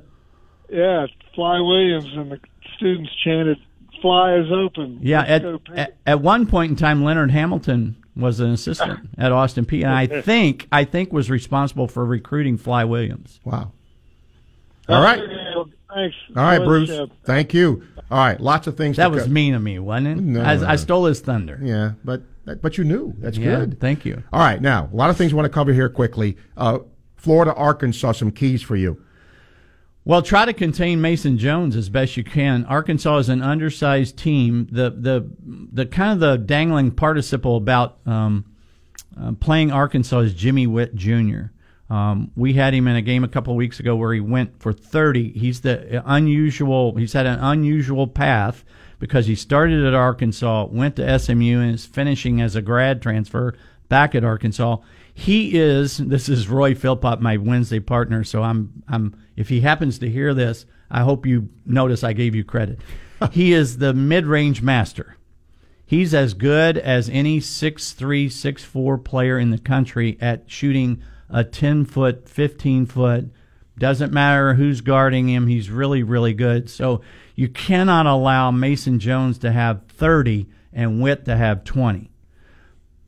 [0.70, 2.40] Yeah, Fly Williams, and the
[2.76, 3.58] students chanted,
[4.02, 8.50] "Fly is open." Yeah, at, at at one point in time, Leonard Hamilton was an
[8.52, 13.40] assistant at Austin Peay, and I think I think was responsible for recruiting Fly Williams.
[13.46, 13.72] Wow.
[14.90, 15.22] All right.
[15.94, 16.16] Thanks.
[16.36, 16.92] All right, Bruce.
[17.24, 17.84] Thank you.
[18.10, 18.98] All right, lots of things.
[18.98, 20.16] That was co- mean of me, wasn't it?
[20.24, 20.66] No, I, no.
[20.68, 21.60] I stole his thunder.
[21.62, 22.22] Yeah, but
[22.62, 23.14] but you knew.
[23.18, 23.80] That's Yeah, good.
[23.82, 24.24] thank you.
[24.32, 26.38] All right, now a lot of things I want to cover here quickly.
[26.56, 26.80] Uh,
[27.18, 29.02] Florida, Arkansas, some keys for you.
[30.06, 32.64] Well, try to contain Mason Jones as best you can.
[32.66, 34.68] Arkansas is an undersized team.
[34.72, 35.30] The the
[35.74, 38.46] the kind of the dangling participle about um,
[39.20, 41.48] uh, playing Arkansas is Jimmy Whitt Jr.
[41.90, 44.60] Um, we had him in a game a couple of weeks ago where he went
[44.62, 45.32] for 30.
[45.32, 46.96] He's the unusual.
[46.96, 48.66] He's had an unusual path
[49.00, 53.56] because he started at Arkansas, went to SMU, and is finishing as a grad transfer
[53.90, 54.78] back at Arkansas.
[55.14, 55.98] He is.
[55.98, 58.24] This is Roy Philpott, my Wednesday partner.
[58.24, 58.84] So I'm.
[58.88, 59.16] I'm.
[59.36, 62.80] If he happens to hear this, I hope you notice I gave you credit.
[63.32, 65.16] he is the mid-range master.
[65.86, 72.26] He's as good as any six-three, six-four player in the country at shooting a 10-foot,
[72.26, 73.30] 15-foot.
[73.78, 75.48] Doesn't matter who's guarding him.
[75.48, 76.70] He's really, really good.
[76.70, 77.02] So
[77.36, 82.10] you cannot allow Mason Jones to have 30 and Whitt to have 20.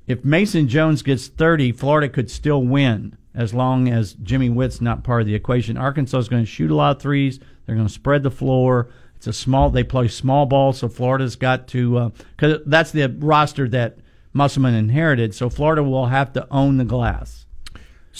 [0.06, 5.04] If Mason Jones gets 30, Florida could still win as long as Jimmy Whitt's not
[5.04, 5.78] part of the equation.
[5.78, 7.40] Arkansas is going to shoot a lot of threes.
[7.66, 8.90] They're going to spread the floor.
[9.16, 9.70] It's a small.
[9.70, 13.98] They play small ball, so Florida's got to uh, because that's the roster that
[14.34, 15.36] Musselman inherited.
[15.36, 17.39] So Florida will have to own the glass.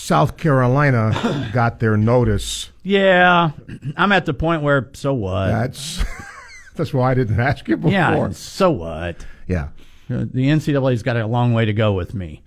[0.00, 2.70] South Carolina got their notice.
[2.82, 3.50] Yeah,
[3.96, 5.48] I'm at the point where so what?
[5.48, 6.02] That's
[6.74, 7.92] that's why I didn't ask you before.
[7.92, 9.24] yeah, so what?
[9.46, 9.68] Yeah.
[10.10, 12.42] Uh, The NCAA's got a long way to go with me.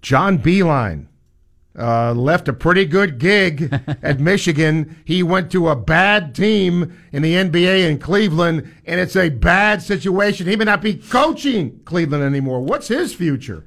[0.00, 1.06] John Beilein
[1.78, 3.70] uh, left a pretty good gig
[4.02, 4.96] at Michigan.
[5.04, 9.82] He went to a bad team in the NBA in Cleveland, and it's a bad
[9.82, 10.46] situation.
[10.46, 12.60] He may not be coaching Cleveland anymore.
[12.60, 13.64] What's his future?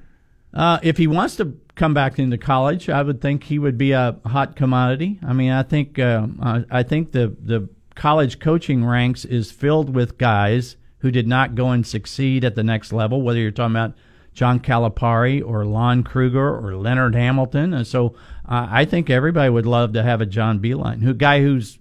[0.53, 3.93] Uh, if he wants to come back into college, I would think he would be
[3.93, 5.19] a hot commodity.
[5.25, 6.27] I mean, I think uh,
[6.69, 11.69] I think the the college coaching ranks is filled with guys who did not go
[11.69, 13.21] and succeed at the next level.
[13.21, 13.95] Whether you're talking about
[14.33, 18.15] John Calipari or Lon Kruger or Leonard Hamilton, and so
[18.47, 21.79] uh, I think everybody would love to have a John Beilein, who guy who's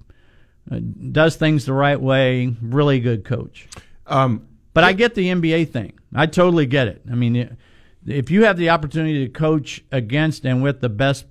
[0.71, 0.81] uh,
[1.13, 3.69] does things the right way, really good coach.
[4.07, 5.95] Um, But I get the NBA thing.
[6.15, 7.03] I totally get it.
[7.11, 7.57] I mean,
[8.07, 11.27] if you have the opportunity to coach against and with the best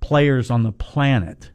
[0.00, 1.50] players on the planet,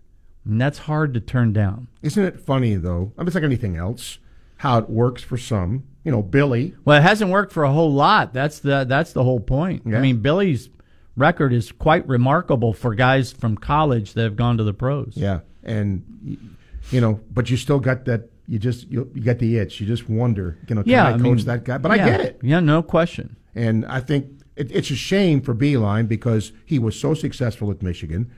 [0.45, 1.87] mean, that's hard to turn down.
[2.01, 3.13] Isn't it funny though?
[3.17, 4.19] I mean, it's like anything else.
[4.57, 5.83] How it works for some.
[6.03, 6.75] You know, Billy.
[6.83, 8.33] Well, it hasn't worked for a whole lot.
[8.33, 9.83] That's the that's the whole point.
[9.85, 9.97] Yeah.
[9.97, 10.69] I mean, Billy's
[11.15, 15.13] record is quite remarkable for guys from college that have gone to the pros.
[15.15, 16.47] Yeah, and
[16.89, 18.29] you know, but you still got that.
[18.47, 19.79] You just you, you got the itch.
[19.79, 21.77] You just wonder, you know, can Yeah, I I coach mean, that guy?
[21.77, 22.03] But yeah.
[22.03, 22.39] I get it.
[22.41, 23.35] Yeah, no question.
[23.53, 27.81] And I think it, it's a shame for Beilein because he was so successful at
[27.81, 28.31] Michigan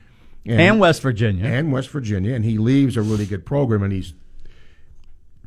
[0.46, 1.44] And West Virginia.
[1.46, 4.14] and West Virginia, and he leaves a really good program, and he's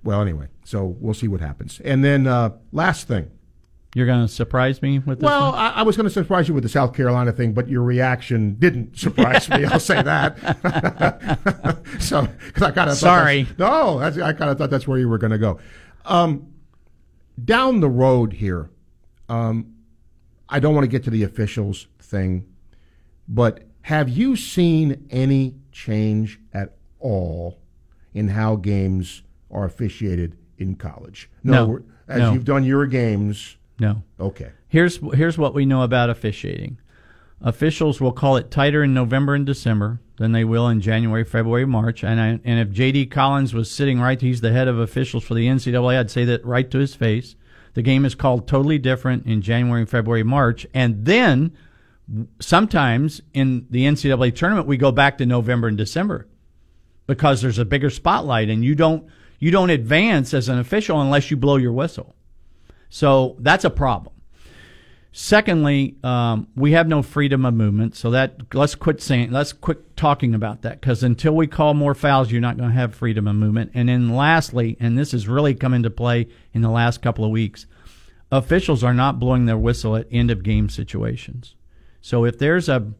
[0.03, 1.81] well, anyway, so we'll see what happens.
[1.83, 3.29] And then uh, last thing.
[3.95, 5.53] You're going to surprise me with this Well?
[5.53, 8.55] I, I was going to surprise you with the South Carolina thing, but your reaction
[8.59, 9.65] didn't surprise me.
[9.65, 10.37] I'll say that.
[11.99, 13.47] so, because I kind of Sorry.
[13.57, 15.59] no, I kind of thought that's where you were going to go.
[16.05, 16.53] Um,
[17.43, 18.69] down the road here,
[19.29, 19.73] um,
[20.49, 22.45] I don't want to get to the officials thing,
[23.27, 27.59] but have you seen any change at all
[28.13, 31.29] in how games are officiated in college?
[31.43, 31.79] No.
[32.07, 32.33] As No.
[32.33, 34.01] you've done your games, no.
[34.19, 34.51] okay.
[34.69, 36.77] Here's here's what we know about officiating.
[37.41, 41.65] Officials will call it tighter in November and December than they will in January, February,
[41.65, 42.03] March.
[42.03, 43.05] And I, and if J.D.
[43.07, 45.99] Collins was sitting right, he's the head of officials for the NCAA.
[45.99, 47.35] I'd say that right to his face.
[47.77, 51.55] The game is called totally different in January, February, March, and then
[52.39, 56.27] sometimes in the NCAA tournament we go back to November and December
[57.05, 59.05] because there's a bigger spotlight, and you don't
[59.37, 62.15] you don't advance as an official unless you blow your whistle.
[62.89, 64.15] So that's a problem.
[65.11, 69.97] Secondly, um, we have no freedom of movement, so that let's quit saying let's quit
[69.97, 73.27] talking about that because until we call more fouls, you're not going to have freedom
[73.27, 73.71] of movement.
[73.73, 77.31] And then lastly, and this has really come into play in the last couple of
[77.31, 77.65] weeks,
[78.31, 81.55] officials are not blowing their whistle at end of game situations.
[82.01, 82.91] So if there's a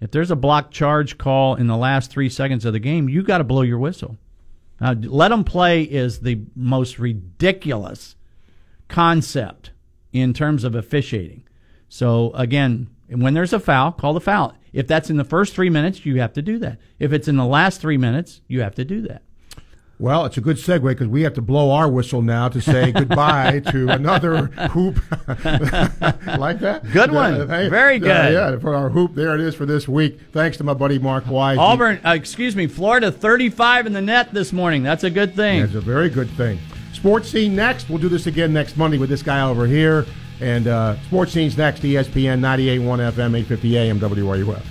[0.00, 3.22] if there's a block charge call in the last three seconds of the game, you
[3.22, 4.16] got to blow your whistle.
[4.80, 8.16] Now, let them play is the most ridiculous
[8.88, 9.72] concept
[10.12, 11.44] in terms of officiating.
[11.88, 14.54] So again, when there's a foul, call the foul.
[14.72, 16.78] If that's in the first three minutes, you have to do that.
[16.98, 19.22] If it's in the last three minutes, you have to do that.
[19.98, 22.90] Well, it's a good segue because we have to blow our whistle now to say
[22.92, 24.98] goodbye to another hoop.
[26.38, 26.90] like that?
[26.90, 27.46] Good one.
[27.46, 28.32] Very good.
[28.32, 29.14] yeah, for our hoop.
[29.14, 30.18] There it is for this week.
[30.32, 31.58] Thanks to my buddy Mark Wise.
[31.58, 34.82] Auburn, uh, excuse me, Florida 35 in the net this morning.
[34.82, 35.60] That's a good thing.
[35.60, 36.58] That's a very good thing.
[37.00, 37.88] Sports scene next.
[37.88, 40.04] We'll do this again next Monday with this guy over here.
[40.38, 41.80] And uh, sports scenes next.
[41.80, 44.62] ESPN 98.1 FM, 850 AM, WRUF.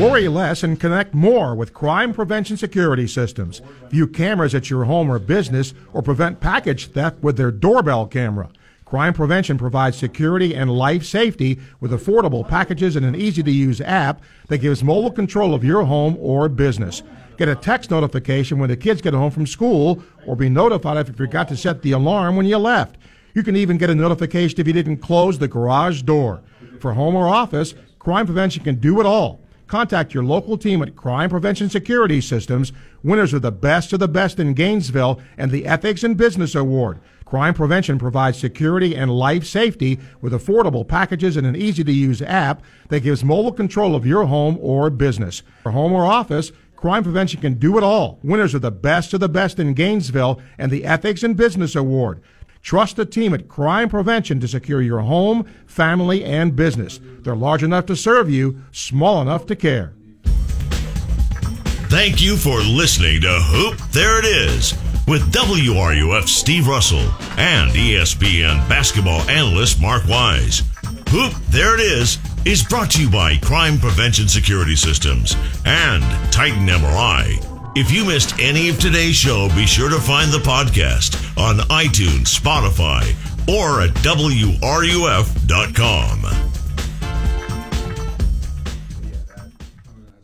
[0.00, 3.62] Worry less and connect more with crime prevention security systems.
[3.90, 8.48] View cameras at your home or business or prevent package theft with their doorbell camera.
[8.88, 13.82] Crime Prevention provides security and life safety with affordable packages and an easy to use
[13.82, 17.02] app that gives mobile control of your home or business.
[17.36, 21.08] Get a text notification when the kids get home from school or be notified if
[21.08, 22.96] you forgot to set the alarm when you left.
[23.34, 26.40] You can even get a notification if you didn't close the garage door.
[26.80, 29.40] For home or office, Crime Prevention can do it all.
[29.68, 34.08] Contact your local team at Crime Prevention Security Systems, winners of the Best of the
[34.08, 37.00] Best in Gainesville and the Ethics and Business Award.
[37.26, 42.22] Crime Prevention provides security and life safety with affordable packages and an easy to use
[42.22, 45.42] app that gives mobile control of your home or business.
[45.64, 48.20] For home or office, Crime Prevention can do it all.
[48.22, 52.22] Winners of the Best of the Best in Gainesville and the Ethics and Business Award.
[52.62, 57.00] Trust the team at Crime Prevention to secure your home, family, and business.
[57.02, 59.94] They're large enough to serve you, small enough to care.
[61.88, 64.74] Thank you for listening to Hoop There It Is
[65.06, 67.06] with WRUF Steve Russell
[67.38, 70.62] and ESPN basketball analyst Mark Wise.
[71.08, 75.34] Hoop There It Is is brought to you by Crime Prevention Security Systems
[75.64, 77.47] and Titan MRI.
[77.80, 82.26] If you missed any of today's show, be sure to find the podcast on iTunes,
[82.26, 83.04] Spotify,
[83.46, 84.58] or at WRUF.com.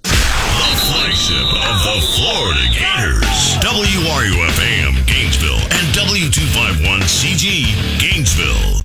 [0.03, 0.11] The
[0.83, 3.55] flagship of the Florida Gators.
[3.63, 8.83] WRUF AM Gainesville and W251CG Gainesville.